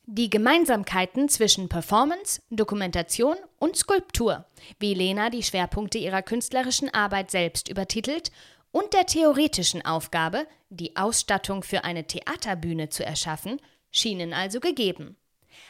Die 0.09 0.31
Gemeinsamkeiten 0.31 1.29
zwischen 1.29 1.69
Performance, 1.69 2.41
Dokumentation 2.51 3.37
und 3.59 3.77
Skulptur, 3.77 4.45
wie 4.79 4.95
Lena 4.95 5.31
die 5.31 5.43
Schwerpunkte 5.43 5.99
ihrer 5.99 6.23
künstlerischen 6.23 6.93
Arbeit 6.95 7.31
selbst 7.31 7.69
übertitelt, 7.69 8.31
und 8.71 8.93
der 8.93 9.07
theoretischen 9.07 9.85
Aufgabe, 9.85 10.47
die 10.69 10.97
Ausstattung 10.97 11.63
für 11.63 11.85
eine 11.85 12.07
Theaterbühne 12.07 12.89
zu 12.89 13.05
erschaffen, 13.05 13.61
schienen 13.91 14.35
also 14.35 14.61
gegeben. 14.61 15.17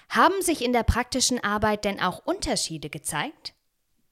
Haben 0.08 0.42
sich 0.42 0.62
in 0.62 0.72
der 0.72 0.82
praktischen 0.82 1.42
Arbeit 1.42 1.84
denn 1.84 2.00
auch 2.00 2.26
Unterschiede 2.26 2.90
gezeigt? 2.90 3.54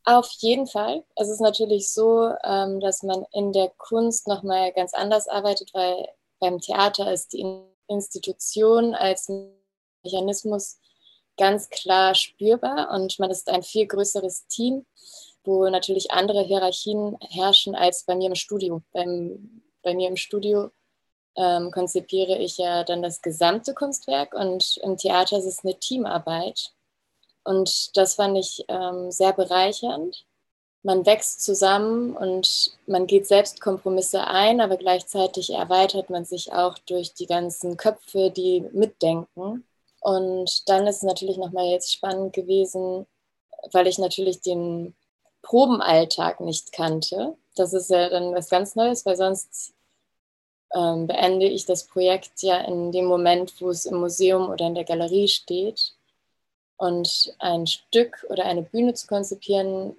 Auf 0.05 0.31
jeden 0.39 0.67
Fall. 0.67 1.03
Es 1.17 1.29
ist 1.31 1.41
natürlich 1.41 1.91
so, 1.91 2.31
ähm, 2.45 2.81
dass 2.81 3.03
man 3.03 3.25
in 3.33 3.53
der 3.53 3.71
Kunst 3.79 4.29
nochmal 4.29 4.73
ganz 4.73 4.93
anders 4.93 5.29
arbeitet, 5.29 5.71
weil 5.73 6.07
beim 6.41 6.61
Theater 6.61 7.11
ist 7.11 7.33
die 7.33 7.47
Institution 7.89 8.95
als 8.95 9.33
Mechanismus 10.03 10.79
ganz 11.39 11.71
klar 11.71 12.15
spürbar 12.15 12.91
und 12.93 13.19
man 13.19 13.31
ist 13.31 13.49
ein 13.49 13.63
viel 13.63 13.87
größeres 13.87 14.47
Team, 14.47 14.87
wo 15.43 15.69
natürlich 15.69 16.11
andere 16.11 16.43
Hierarchien 16.43 17.17
herrschen 17.21 17.75
als 17.75 18.05
bei 18.05 18.15
mir 18.15 18.29
im 18.29 18.35
Studio. 18.35 18.83
Beim, 18.93 19.63
bei 19.83 19.95
mir 19.95 20.09
im 20.09 20.17
Studio 20.17 20.71
ähm, 21.37 21.71
konzipiere 21.71 22.39
ich 22.39 22.59
ja 22.59 22.85
dann 22.85 23.03
das 23.03 23.23
gesamte 23.23 23.75
Kunstwerk 23.75 24.35
und 24.35 24.77
im 24.83 24.97
Theater 24.97 25.39
ist 25.39 25.47
es 25.47 25.65
eine 25.65 25.79
Teamarbeit. 25.79 26.73
Und 27.45 27.97
das 27.97 28.15
fand 28.15 28.39
ich 28.39 28.65
ähm, 28.69 29.11
sehr 29.11 29.33
bereichernd. 29.33 30.25
Man 30.83 31.07
wächst 31.07 31.43
zusammen 31.45 32.15
und 32.15 32.77
man 32.87 33.07
geht 33.07 33.27
selbst 33.27 33.61
Kompromisse 33.61 34.27
ein, 34.27 34.61
aber 34.61 34.77
gleichzeitig 34.77 35.51
erweitert 35.51 36.11
man 36.11 36.25
sich 36.25 36.53
auch 36.53 36.77
durch 36.79 37.15
die 37.15 37.27
ganzen 37.27 37.77
Köpfe, 37.77 38.31
die 38.31 38.63
mitdenken. 38.73 39.65
Und 40.01 40.69
dann 40.69 40.87
ist 40.87 40.97
es 40.97 41.03
natürlich 41.03 41.39
nochmal 41.39 41.67
jetzt 41.67 41.93
spannend 41.93 42.35
gewesen, 42.35 43.07
weil 43.73 43.87
ich 43.87 43.99
natürlich 43.99 44.41
den 44.43 44.95
Probenalltag 45.43 46.41
nicht 46.41 46.73
kannte. 46.73 47.37
das 47.57 47.73
ist 47.73 47.91
ja 47.91 48.09
dann 48.11 48.35
was 48.35 48.51
ganz 48.51 48.75
Neues, 48.75 49.07
weil 49.07 49.17
sonst 49.17 49.75
ähm, 50.75 51.07
beende 51.07 51.47
ich 51.47 51.67
das 51.67 51.87
Projekt 51.87 52.43
ja 52.43 52.59
in 52.63 52.93
dem 52.93 53.07
Moment, 53.07 53.55
wo 53.61 53.71
es 53.71 53.87
im 53.87 53.99
Museum 54.01 54.51
oder 54.51 54.67
in 54.67 54.75
der 54.75 54.85
Galerie 54.85 55.29
steht. 55.29 55.95
Und 56.77 57.35
ein 57.39 57.67
Stück 57.67 58.27
oder 58.29 58.45
eine 58.45 58.63
Bühne 58.63 58.95
zu 58.95 59.07
konzipieren, 59.07 59.97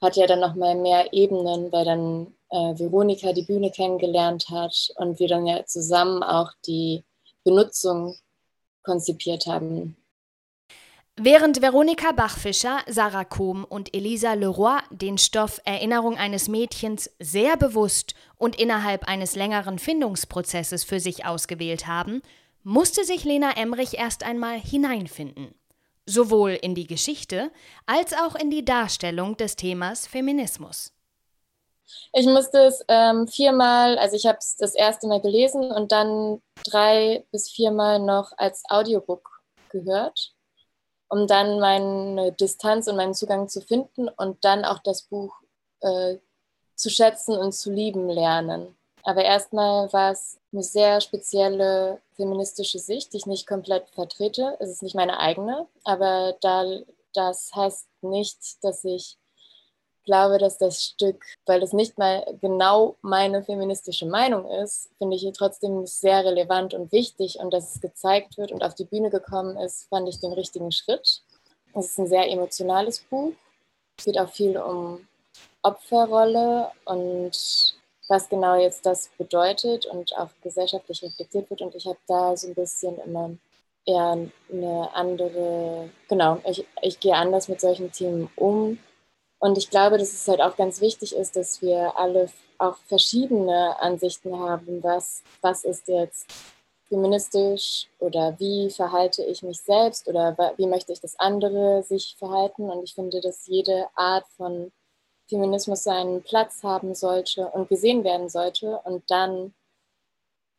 hat 0.00 0.16
ja 0.16 0.26
dann 0.26 0.40
nochmal 0.40 0.74
mehr 0.74 1.12
Ebenen, 1.12 1.70
weil 1.72 1.84
dann 1.84 2.34
äh, 2.50 2.78
Veronika 2.78 3.32
die 3.32 3.42
Bühne 3.42 3.70
kennengelernt 3.70 4.46
hat 4.50 4.92
und 4.96 5.18
wir 5.18 5.28
dann 5.28 5.46
ja 5.46 5.64
zusammen 5.64 6.22
auch 6.22 6.50
die 6.66 7.04
Benutzung 7.44 8.16
konzipiert 8.82 9.46
haben. 9.46 9.96
Während 11.16 11.60
Veronika 11.60 12.12
Bachfischer, 12.12 12.78
Sarah 12.88 13.24
Kohm 13.24 13.64
und 13.64 13.94
Elisa 13.94 14.32
Leroy 14.32 14.80
den 14.90 15.18
Stoff 15.18 15.60
Erinnerung 15.64 16.16
eines 16.16 16.48
Mädchens 16.48 17.10
sehr 17.18 17.58
bewusst 17.58 18.14
und 18.38 18.58
innerhalb 18.58 19.06
eines 19.06 19.36
längeren 19.36 19.78
Findungsprozesses 19.78 20.84
für 20.84 21.00
sich 21.00 21.26
ausgewählt 21.26 21.86
haben, 21.86 22.22
musste 22.64 23.04
sich 23.04 23.24
Lena 23.24 23.52
Emrich 23.58 23.98
erst 23.98 24.24
einmal 24.24 24.58
hineinfinden. 24.58 25.54
Sowohl 26.06 26.58
in 26.60 26.74
die 26.74 26.86
Geschichte 26.86 27.50
als 27.86 28.12
auch 28.12 28.34
in 28.34 28.50
die 28.50 28.64
Darstellung 28.64 29.36
des 29.36 29.56
Themas 29.56 30.06
Feminismus. 30.06 30.92
Ich 32.12 32.26
musste 32.26 32.58
es 32.64 32.84
ähm, 32.88 33.28
viermal, 33.28 33.98
also 33.98 34.16
ich 34.16 34.26
habe 34.26 34.38
es 34.38 34.56
das 34.56 34.74
erste 34.74 35.06
Mal 35.06 35.20
gelesen 35.20 35.70
und 35.70 35.92
dann 35.92 36.40
drei 36.64 37.24
bis 37.30 37.50
viermal 37.50 37.98
noch 37.98 38.32
als 38.36 38.62
Audiobook 38.68 39.42
gehört 39.68 40.34
um 41.12 41.26
dann 41.26 41.60
meine 41.60 42.32
Distanz 42.32 42.88
und 42.88 42.96
meinen 42.96 43.12
Zugang 43.12 43.46
zu 43.46 43.60
finden 43.60 44.08
und 44.08 44.42
dann 44.46 44.64
auch 44.64 44.78
das 44.78 45.02
Buch 45.02 45.34
äh, 45.80 46.16
zu 46.74 46.88
schätzen 46.88 47.36
und 47.36 47.52
zu 47.52 47.70
lieben 47.70 48.08
lernen. 48.08 48.74
Aber 49.02 49.22
erstmal 49.22 49.92
war 49.92 50.12
es 50.12 50.40
eine 50.54 50.62
sehr 50.62 51.02
spezielle 51.02 52.00
feministische 52.22 52.78
Sicht, 52.78 53.12
die 53.12 53.16
ich 53.16 53.26
nicht 53.26 53.48
komplett 53.48 53.88
vertrete. 53.90 54.56
Es 54.60 54.70
ist 54.70 54.82
nicht 54.82 54.94
meine 54.94 55.18
eigene, 55.18 55.66
aber 55.82 56.36
da, 56.40 56.64
das 57.12 57.50
heißt 57.54 57.88
nicht, 58.02 58.62
dass 58.62 58.84
ich 58.84 59.18
glaube, 60.04 60.38
dass 60.38 60.58
das 60.58 60.84
Stück, 60.84 61.24
weil 61.46 61.62
es 61.62 61.72
nicht 61.72 61.98
mal 61.98 62.24
genau 62.40 62.96
meine 63.02 63.42
feministische 63.42 64.06
Meinung 64.06 64.48
ist, 64.62 64.90
finde 64.98 65.16
ich 65.16 65.26
trotzdem 65.36 65.86
sehr 65.86 66.24
relevant 66.24 66.74
und 66.74 66.92
wichtig 66.92 67.38
und 67.38 67.52
dass 67.52 67.74
es 67.74 67.80
gezeigt 67.80 68.38
wird 68.38 68.52
und 68.52 68.62
auf 68.62 68.74
die 68.74 68.84
Bühne 68.84 69.10
gekommen 69.10 69.56
ist, 69.56 69.88
fand 69.88 70.08
ich 70.08 70.20
den 70.20 70.32
richtigen 70.32 70.72
Schritt. 70.72 71.22
Es 71.74 71.86
ist 71.86 71.98
ein 71.98 72.06
sehr 72.06 72.28
emotionales 72.30 73.00
Buch. 73.00 73.32
Es 73.98 74.04
geht 74.04 74.18
auch 74.18 74.28
viel 74.28 74.58
um 74.58 75.06
Opferrolle 75.62 76.70
und 76.84 77.76
was 78.08 78.28
genau 78.28 78.56
jetzt 78.56 78.84
das 78.84 79.08
bedeutet 79.18 79.86
und 79.86 80.16
auch 80.16 80.30
gesellschaftlich 80.42 81.02
reflektiert 81.02 81.48
wird. 81.50 81.62
Und 81.62 81.74
ich 81.74 81.86
habe 81.86 81.98
da 82.06 82.36
so 82.36 82.48
ein 82.48 82.54
bisschen 82.54 82.98
immer 82.98 83.30
eher 83.86 84.28
eine 84.52 84.94
andere, 84.94 85.90
genau, 86.08 86.38
ich, 86.46 86.66
ich 86.82 87.00
gehe 87.00 87.14
anders 87.14 87.48
mit 87.48 87.60
solchen 87.60 87.90
Themen 87.90 88.30
um 88.36 88.78
und 89.42 89.58
ich 89.58 89.70
glaube, 89.70 89.98
dass 89.98 90.12
es 90.12 90.28
halt 90.28 90.40
auch 90.40 90.56
ganz 90.56 90.80
wichtig 90.80 91.16
ist, 91.16 91.34
dass 91.34 91.60
wir 91.62 91.98
alle 91.98 92.30
auch 92.58 92.76
verschiedene 92.86 93.76
Ansichten 93.80 94.38
haben, 94.38 94.84
was, 94.84 95.24
was 95.40 95.64
ist 95.64 95.88
jetzt 95.88 96.32
feministisch 96.88 97.88
oder 97.98 98.38
wie 98.38 98.70
verhalte 98.70 99.24
ich 99.24 99.42
mich 99.42 99.60
selbst 99.60 100.06
oder 100.06 100.36
wie 100.58 100.68
möchte 100.68 100.92
ich, 100.92 101.00
dass 101.00 101.18
andere 101.18 101.82
sich 101.82 102.14
verhalten. 102.20 102.70
Und 102.70 102.84
ich 102.84 102.94
finde, 102.94 103.20
dass 103.20 103.48
jede 103.48 103.88
Art 103.96 104.28
von 104.36 104.70
Feminismus 105.32 105.84
seinen 105.84 106.22
Platz 106.22 106.62
haben 106.62 106.94
sollte 106.94 107.46
und 107.48 107.68
gesehen 107.68 108.04
werden 108.04 108.28
sollte 108.28 108.78
und 108.84 109.02
dann 109.10 109.54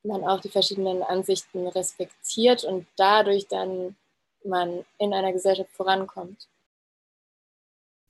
man 0.04 0.24
auch 0.26 0.42
die 0.42 0.50
verschiedenen 0.50 1.02
Ansichten 1.04 1.68
respektiert 1.68 2.64
und 2.64 2.88
dadurch 2.98 3.48
dann 3.48 3.96
man 4.44 4.84
in 4.98 5.14
einer 5.14 5.32
Gesellschaft 5.32 5.70
vorankommt. 5.72 6.48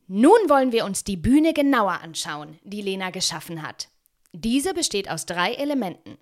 Nun 0.08 0.32
wollen 0.48 0.72
wir 0.72 0.86
uns 0.86 1.04
die 1.04 1.18
Bühne 1.18 1.54
genauer 1.54 2.02
anschauen, 2.02 2.60
die 2.64 2.82
Lena 2.82 3.10
geschaffen 3.10 3.62
hat. 3.62 3.90
Diese 4.32 4.74
besteht 4.74 5.10
aus 5.10 5.26
drei 5.26 5.54
Elementen. 5.54 6.18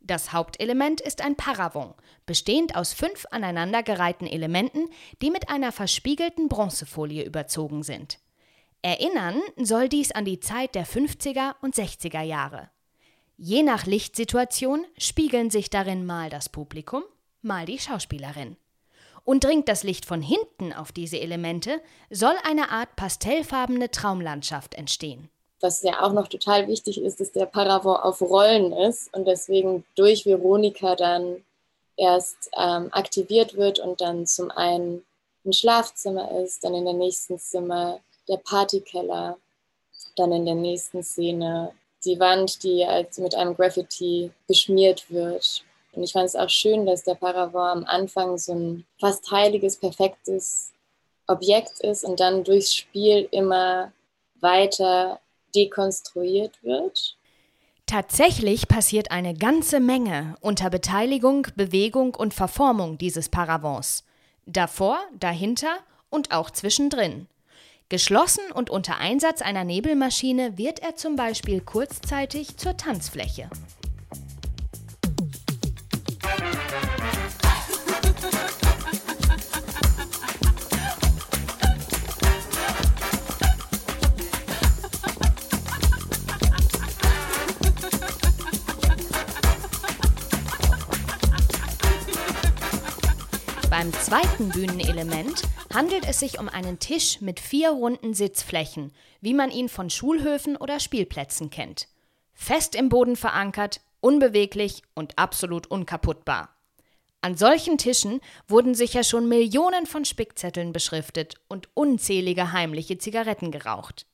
Das 0.00 0.32
Hauptelement 0.32 1.00
ist 1.00 1.20
ein 1.22 1.36
Paravent, 1.36 1.94
bestehend 2.24 2.74
aus 2.74 2.92
fünf 2.92 3.26
aneinandergereihten 3.30 4.26
Elementen, 4.26 4.88
die 5.20 5.30
mit 5.30 5.50
einer 5.50 5.72
verspiegelten 5.72 6.48
Bronzefolie 6.48 7.24
überzogen 7.24 7.82
sind. 7.82 8.18
Erinnern 8.82 9.42
soll 9.56 9.88
dies 9.88 10.12
an 10.12 10.24
die 10.24 10.40
Zeit 10.40 10.74
der 10.74 10.86
50er 10.86 11.54
und 11.60 11.74
60er 11.74 12.22
Jahre. 12.22 12.70
Je 13.36 13.62
nach 13.62 13.86
Lichtsituation 13.86 14.84
spiegeln 14.98 15.50
sich 15.50 15.70
darin 15.70 16.06
mal 16.06 16.30
das 16.30 16.48
Publikum, 16.48 17.02
mal 17.42 17.66
die 17.66 17.78
Schauspielerin. 17.78 18.56
Und 19.24 19.44
dringt 19.44 19.68
das 19.68 19.82
Licht 19.82 20.06
von 20.06 20.22
hinten 20.22 20.72
auf 20.72 20.92
diese 20.92 21.20
Elemente, 21.20 21.80
soll 22.10 22.34
eine 22.44 22.70
Art 22.70 22.96
pastellfarbene 22.96 23.90
Traumlandschaft 23.90 24.74
entstehen. 24.74 25.28
Was 25.60 25.82
ja 25.82 26.02
auch 26.02 26.12
noch 26.12 26.28
total 26.28 26.66
wichtig 26.68 27.00
ist, 27.02 27.20
dass 27.20 27.32
der 27.32 27.46
Paravent 27.46 28.02
auf 28.02 28.22
Rollen 28.22 28.72
ist 28.72 29.12
und 29.14 29.26
deswegen 29.26 29.84
durch 29.94 30.24
Veronika 30.24 30.96
dann 30.96 31.44
erst 31.96 32.50
ähm, 32.56 32.88
aktiviert 32.92 33.56
wird 33.56 33.78
und 33.78 34.00
dann 34.00 34.26
zum 34.26 34.50
einen 34.50 35.04
ein 35.44 35.52
Schlafzimmer 35.52 36.30
ist, 36.42 36.64
dann 36.64 36.74
in 36.74 36.84
der 36.86 36.94
nächsten 36.94 37.38
Zimmer 37.38 38.00
der 38.30 38.38
Partykeller, 38.38 39.36
dann 40.16 40.32
in 40.32 40.46
der 40.46 40.54
nächsten 40.54 41.02
Szene 41.02 41.72
die 42.04 42.18
Wand, 42.18 42.62
die 42.62 42.84
als 42.84 43.18
mit 43.18 43.34
einem 43.34 43.54
Graffiti 43.54 44.30
beschmiert 44.46 45.10
wird 45.10 45.64
und 45.92 46.04
ich 46.04 46.12
fand 46.12 46.26
es 46.26 46.36
auch 46.36 46.48
schön, 46.48 46.86
dass 46.86 47.02
der 47.02 47.14
Paravent 47.14 47.56
am 47.56 47.84
Anfang 47.84 48.38
so 48.38 48.52
ein 48.52 48.86
fast 48.98 49.30
heiliges, 49.30 49.76
perfektes 49.76 50.72
Objekt 51.26 51.80
ist 51.80 52.04
und 52.04 52.20
dann 52.20 52.44
durchs 52.44 52.74
Spiel 52.74 53.28
immer 53.30 53.92
weiter 54.40 55.20
dekonstruiert 55.54 56.62
wird. 56.62 57.16
Tatsächlich 57.86 58.68
passiert 58.68 59.10
eine 59.10 59.34
ganze 59.34 59.80
Menge 59.80 60.36
unter 60.40 60.70
Beteiligung, 60.70 61.48
Bewegung 61.56 62.14
und 62.14 62.34
Verformung 62.34 62.98
dieses 62.98 63.28
Paravents. 63.28 64.04
Davor, 64.46 64.98
dahinter 65.18 65.78
und 66.08 66.32
auch 66.32 66.50
zwischendrin. 66.50 67.26
Geschlossen 67.90 68.52
und 68.54 68.70
unter 68.70 68.98
Einsatz 68.98 69.42
einer 69.42 69.64
Nebelmaschine 69.64 70.56
wird 70.56 70.78
er 70.78 70.94
zum 70.94 71.16
Beispiel 71.16 71.60
kurzzeitig 71.60 72.56
zur 72.56 72.76
Tanzfläche. 72.76 73.50
Zweiten 94.10 94.48
Bühnenelement 94.48 95.44
handelt 95.72 96.04
es 96.04 96.18
sich 96.18 96.40
um 96.40 96.48
einen 96.48 96.80
Tisch 96.80 97.20
mit 97.20 97.38
vier 97.38 97.70
runden 97.70 98.12
Sitzflächen, 98.12 98.92
wie 99.20 99.34
man 99.34 99.52
ihn 99.52 99.68
von 99.68 99.88
Schulhöfen 99.88 100.56
oder 100.56 100.80
Spielplätzen 100.80 101.48
kennt. 101.48 101.86
Fest 102.32 102.74
im 102.74 102.88
Boden 102.88 103.14
verankert, 103.14 103.80
unbeweglich 104.00 104.82
und 104.96 105.16
absolut 105.16 105.68
unkaputtbar. 105.68 106.48
An 107.20 107.36
solchen 107.36 107.78
Tischen 107.78 108.20
wurden 108.48 108.74
sicher 108.74 109.04
schon 109.04 109.28
Millionen 109.28 109.86
von 109.86 110.04
Spickzetteln 110.04 110.72
beschriftet 110.72 111.36
und 111.46 111.68
unzählige 111.74 112.50
heimliche 112.50 112.98
Zigaretten 112.98 113.52
geraucht. 113.52 114.06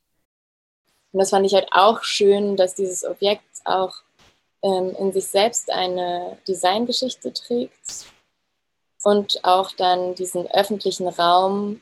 Und 1.13 1.21
das 1.21 1.31
fand 1.31 1.47
ich 1.47 1.55
halt 1.55 1.69
auch 1.71 2.05
schön, 2.05 2.59
dass 2.59 2.75
dieses 2.75 3.03
Objekt 3.03 3.47
auch 3.65 3.95
ähm, 4.63 4.95
in 4.99 5.15
sich 5.15 5.25
selbst 5.29 5.71
eine 5.71 6.37
Designgeschichte 6.47 7.33
trägt 7.33 8.11
und 9.07 9.45
auch 9.45 9.71
dann 9.71 10.17
diesen 10.17 10.51
öffentlichen 10.51 11.07
Raum, 11.07 11.81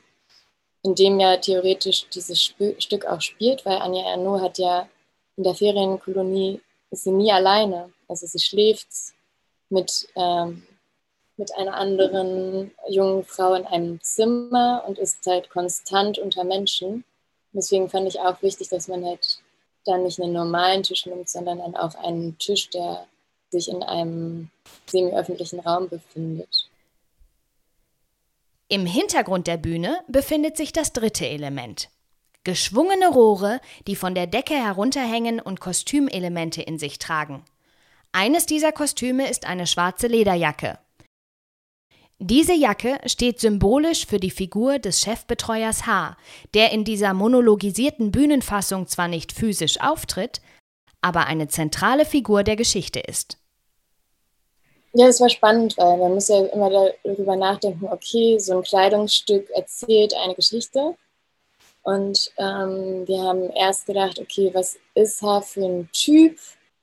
in 0.83 0.93
dem 0.93 1.19
ja 1.19 1.37
theoretisch 1.37 2.07
dieses 2.09 2.37
Sp 2.37 2.77
Stück 2.77 3.07
auch 3.07 3.19
spielt, 3.19 3.65
weil 3.65 3.79
Anja 3.79 4.03
Ernaux 4.11 4.43
hat 4.43 4.59
ja 4.59 4.87
in 5.35 5.43
der 5.43 5.55
Ferienkolonie, 5.55 6.61
ist 6.91 7.03
sie 7.05 7.11
nie 7.11 7.31
alleine. 7.31 7.91
Also 8.07 8.27
sie 8.27 8.37
schläft 8.37 8.89
mit, 9.69 10.07
ähm, 10.15 10.67
mit 11.35 11.51
einer 11.55 11.73
anderen 11.73 12.69
jungen 12.89 13.23
Frau 13.23 13.55
in 13.55 13.65
einem 13.65 13.99
Zimmer 14.03 14.83
und 14.87 14.99
ist 14.99 15.25
halt 15.25 15.49
konstant 15.49 16.19
unter 16.19 16.43
Menschen. 16.43 17.05
Deswegen 17.53 17.89
fand 17.89 18.07
ich 18.07 18.19
auch 18.19 18.39
wichtig, 18.43 18.69
dass 18.69 18.87
man 18.87 19.03
halt 19.03 19.39
dann 19.83 20.03
nicht 20.03 20.21
einen 20.21 20.33
normalen 20.33 20.83
Tisch 20.83 21.07
nimmt, 21.07 21.27
sondern 21.27 21.57
dann 21.57 21.75
auch 21.75 21.95
einen 21.95 22.37
Tisch, 22.37 22.69
der 22.69 23.07
sich 23.49 23.67
in 23.67 23.81
einem 23.81 24.51
semi-öffentlichen 24.85 25.61
Raum 25.61 25.89
befindet. 25.89 26.69
Im 28.67 28.87
Hintergrund 28.87 29.45
der 29.45 29.57
Bühne 29.57 29.99
befindet 30.07 30.57
sich 30.57 30.73
das 30.73 30.91
dritte 30.91 31.27
Element. 31.27 31.89
Geschwungene 32.43 33.09
Rohre, 33.09 33.61
die 33.85 33.95
von 33.95 34.15
der 34.15 34.25
Decke 34.25 34.55
herunterhängen 34.55 35.39
und 35.39 35.59
Kostümelemente 35.59 36.63
in 36.63 36.79
sich 36.79 36.97
tragen. 36.97 37.45
Eines 38.11 38.47
dieser 38.47 38.71
Kostüme 38.71 39.29
ist 39.29 39.45
eine 39.45 39.67
schwarze 39.67 40.07
Lederjacke. 40.07 40.79
Diese 42.17 42.53
Jacke 42.53 42.99
steht 43.05 43.39
symbolisch 43.39 44.07
für 44.07 44.19
die 44.19 44.31
Figur 44.31 44.79
des 44.79 45.01
Chefbetreuers 45.01 45.85
H., 45.85 46.17
der 46.55 46.71
in 46.71 46.85
dieser 46.85 47.13
monologisierten 47.13 48.11
Bühnenfassung 48.11 48.87
zwar 48.87 49.07
nicht 49.07 49.31
physisch 49.31 49.79
auftritt, 49.79 50.41
aber 51.01 51.27
eine 51.27 51.49
zentrale 51.49 52.05
Figur 52.05 52.43
der 52.43 52.55
Geschichte 52.55 52.99
ist. 52.99 53.37
Ja, 54.97 55.07
es 55.07 55.19
war 55.19 55.27
spannend, 55.27 55.77
weil 55.77 55.97
man 55.97 56.13
muss 56.13 56.29
ja 56.29 56.45
immer 56.45 56.69
darüber 57.03 57.35
nachdenken, 57.35 57.85
okay, 57.91 58.39
so 58.39 58.53
ein 58.55 58.63
Kleidungsstück 58.63 59.49
erzählt 59.49 60.13
eine 60.15 60.35
Geschichte. 60.35 60.95
Und 61.83 62.31
ähm, 62.37 63.05
wir 63.05 63.21
haben 63.21 63.49
erst 63.49 63.87
gedacht, 63.87 64.19
okay, 64.19 64.51
was 64.53 64.77
ist 64.93 65.21
H 65.21 65.41
für 65.41 65.65
ein 65.65 65.89
Typ? 65.91 66.37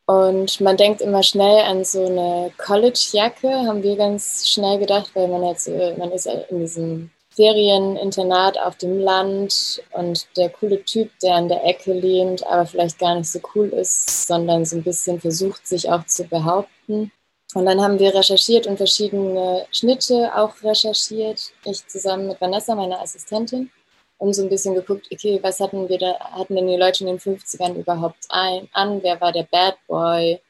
Und 0.04 0.60
man 0.60 0.76
denkt 0.76 1.00
immer 1.00 1.22
schnell 1.22 1.64
an 1.64 1.86
so 1.86 2.04
eine 2.04 2.52
College-Jacke, 2.58 3.48
haben 3.48 3.82
wir 3.82 3.96
ganz 3.96 4.46
schnell 4.46 4.78
gedacht, 4.78 5.12
weil 5.14 5.28
man 5.28 5.44
jetzt, 5.44 5.68
man 5.96 6.12
ist 6.12 6.26
in 6.26 6.60
diesem 6.60 7.10
Ferieninternat 7.30 8.58
auf 8.58 8.76
dem 8.76 8.98
Land 8.98 9.82
und 9.92 10.26
der 10.36 10.50
coole 10.50 10.84
Typ, 10.84 11.10
der 11.20 11.36
an 11.36 11.48
der 11.48 11.64
Ecke 11.64 11.94
lehnt, 11.94 12.46
aber 12.46 12.66
vielleicht 12.66 12.98
gar 12.98 13.14
nicht 13.14 13.32
so 13.32 13.40
cool 13.54 13.68
ist, 13.68 14.26
sondern 14.26 14.66
so 14.66 14.76
ein 14.76 14.82
bisschen 14.82 15.18
versucht, 15.18 15.66
sich 15.66 15.88
auch 15.88 16.04
zu 16.04 16.24
behaupten. 16.24 17.10
Und 17.54 17.66
dann 17.66 17.80
haben 17.82 17.98
wir 17.98 18.14
recherchiert 18.14 18.66
und 18.66 18.78
verschiedene 18.78 19.66
Schnitte 19.70 20.30
auch 20.34 20.54
recherchiert. 20.62 21.52
Ich 21.64 21.86
zusammen 21.86 22.28
mit 22.28 22.40
Vanessa, 22.40 22.74
meiner 22.74 23.00
Assistentin, 23.00 23.70
und 24.18 24.34
so 24.34 24.42
ein 24.42 24.48
bisschen 24.48 24.74
geguckt, 24.74 25.08
okay, 25.12 25.40
was 25.42 25.58
hatten 25.58 25.88
wir 25.88 25.98
da, 25.98 26.18
hatten 26.18 26.54
denn 26.54 26.68
die 26.68 26.76
Leute 26.76 27.04
in 27.04 27.08
den 27.08 27.18
50ern 27.18 27.74
überhaupt 27.74 28.24
ein, 28.28 28.68
an? 28.72 29.02
Wer 29.02 29.20
war 29.20 29.32
der 29.32 29.48
Bad 29.50 29.76
Boy? 29.88 30.40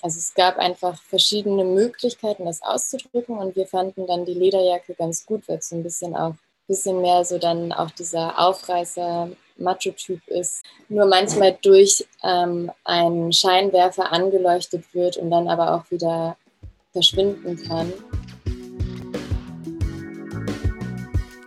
Also 0.00 0.18
es 0.18 0.32
gab 0.34 0.56
einfach 0.58 1.00
verschiedene 1.02 1.64
Möglichkeiten, 1.64 2.46
das 2.46 2.62
auszudrücken 2.62 3.36
und 3.36 3.54
wir 3.54 3.66
fanden 3.66 4.06
dann 4.06 4.24
die 4.24 4.34
Lederjacke 4.34 4.94
ganz 4.94 5.26
gut, 5.26 5.46
weil 5.46 5.58
es 5.58 5.68
so 5.68 5.76
ein 5.76 5.82
bisschen 5.82 6.16
auch 6.16 6.34
bisschen 6.68 7.00
mehr 7.00 7.24
so 7.24 7.38
dann 7.38 7.72
auch 7.72 7.90
dieser 7.90 8.38
Aufreißer 8.38 9.30
Macho-Typ 9.56 10.20
ist, 10.28 10.62
nur 10.88 11.06
manchmal 11.06 11.58
durch 11.62 12.06
ähm, 12.22 12.70
einen 12.84 13.32
Scheinwerfer 13.32 14.12
angeleuchtet 14.12 14.84
wird 14.92 15.16
und 15.16 15.30
dann 15.30 15.48
aber 15.48 15.74
auch 15.74 15.90
wieder 15.90 16.36
verschwinden 16.92 17.56
kann. 17.66 17.92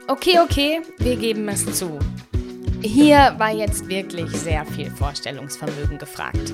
Okay, 0.07 0.39
okay, 0.43 0.81
wir 0.99 1.15
geben 1.15 1.47
es 1.49 1.65
zu. 1.77 1.97
Hier 2.81 3.35
war 3.37 3.51
jetzt 3.51 3.87
wirklich 3.87 4.29
sehr 4.31 4.65
viel 4.65 4.89
Vorstellungsvermögen 4.91 5.97
gefragt. 5.97 6.53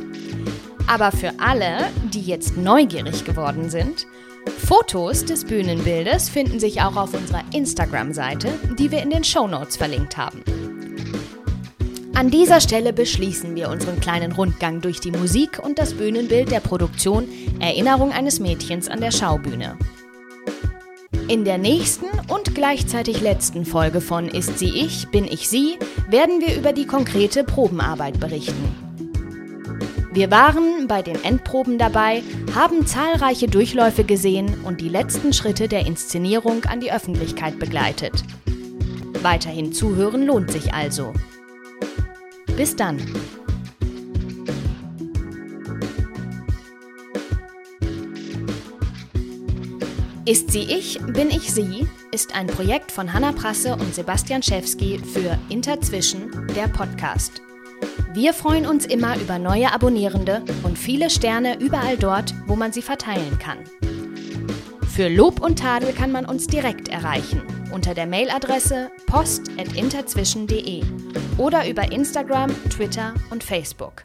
Aber 0.87 1.11
für 1.11 1.31
alle, 1.39 1.89
die 2.13 2.21
jetzt 2.21 2.55
neugierig 2.55 3.25
geworden 3.25 3.69
sind, 3.69 4.05
Fotos 4.65 5.25
des 5.25 5.43
Bühnenbildes 5.43 6.29
finden 6.29 6.59
sich 6.59 6.81
auch 6.81 6.95
auf 6.95 7.13
unserer 7.13 7.43
Instagram-Seite, 7.53 8.49
die 8.77 8.91
wir 8.91 9.01
in 9.01 9.09
den 9.09 9.23
Show 9.23 9.47
Notes 9.47 9.75
verlinkt 9.75 10.17
haben. 10.17 10.43
An 12.17 12.31
dieser 12.31 12.61
Stelle 12.61 12.93
beschließen 12.93 13.55
wir 13.55 13.69
unseren 13.69 13.99
kleinen 13.99 14.31
Rundgang 14.31 14.81
durch 14.81 14.99
die 14.99 15.11
Musik 15.11 15.59
und 15.63 15.77
das 15.77 15.93
Bühnenbild 15.93 16.49
der 16.49 16.61
Produktion 16.61 17.27
Erinnerung 17.59 18.11
eines 18.11 18.39
Mädchens 18.39 18.89
an 18.89 19.01
der 19.01 19.11
Schaubühne. 19.11 19.77
In 21.27 21.45
der 21.45 21.59
nächsten 21.59 22.07
und 22.27 22.55
gleichzeitig 22.55 23.21
letzten 23.21 23.67
Folge 23.67 24.01
von 24.01 24.29
Ist 24.29 24.57
sie 24.57 24.69
ich, 24.69 25.09
bin 25.09 25.25
ich 25.25 25.47
sie, 25.47 25.77
werden 26.09 26.41
wir 26.41 26.57
über 26.57 26.73
die 26.73 26.87
konkrete 26.87 27.43
Probenarbeit 27.43 28.19
berichten. 28.19 28.75
Wir 30.11 30.31
waren 30.31 30.87
bei 30.87 31.03
den 31.03 31.23
Endproben 31.23 31.77
dabei, 31.77 32.23
haben 32.55 32.87
zahlreiche 32.87 33.47
Durchläufe 33.47 34.03
gesehen 34.03 34.61
und 34.63 34.81
die 34.81 34.89
letzten 34.89 35.33
Schritte 35.33 35.67
der 35.67 35.85
Inszenierung 35.85 36.65
an 36.65 36.79
die 36.79 36.91
Öffentlichkeit 36.91 37.59
begleitet. 37.59 38.23
Weiterhin 39.21 39.71
zuhören 39.71 40.25
lohnt 40.25 40.49
sich 40.49 40.73
also. 40.73 41.13
Bis 42.57 42.75
dann. 42.75 42.97
Ist 50.25 50.51
sie 50.51 50.63
ich, 50.63 50.99
bin 51.13 51.29
ich 51.29 51.53
sie 51.53 51.87
ist 52.11 52.35
ein 52.35 52.47
Projekt 52.47 52.91
von 52.91 53.13
Hanna 53.13 53.31
Prasse 53.31 53.75
und 53.75 53.93
Sebastian 53.93 54.41
Schewski 54.41 54.97
für 54.97 55.37
Interzwischen, 55.49 56.31
der 56.55 56.67
Podcast. 56.67 57.43
Wir 58.13 58.33
freuen 58.33 58.65
uns 58.65 58.87
immer 58.87 59.19
über 59.19 59.37
neue 59.37 59.71
Abonnierende 59.71 60.41
und 60.63 60.79
viele 60.79 61.11
Sterne 61.11 61.59
überall 61.59 61.95
dort, 61.95 62.33
wo 62.47 62.55
man 62.55 62.73
sie 62.73 62.81
verteilen 62.81 63.37
kann. 63.37 63.59
Für 64.89 65.09
Lob 65.09 65.41
und 65.41 65.59
Tadel 65.59 65.93
kann 65.93 66.11
man 66.11 66.25
uns 66.25 66.47
direkt 66.47 66.87
erreichen 66.87 67.56
unter 67.77 67.93
der 67.93 68.07
Mailadresse 68.07 68.89
post.interzwischen.de 69.05 70.81
oder 71.37 71.69
über 71.69 71.91
Instagram, 71.91 72.49
Twitter 72.71 73.13
und 73.29 73.43
Facebook. 73.43 74.03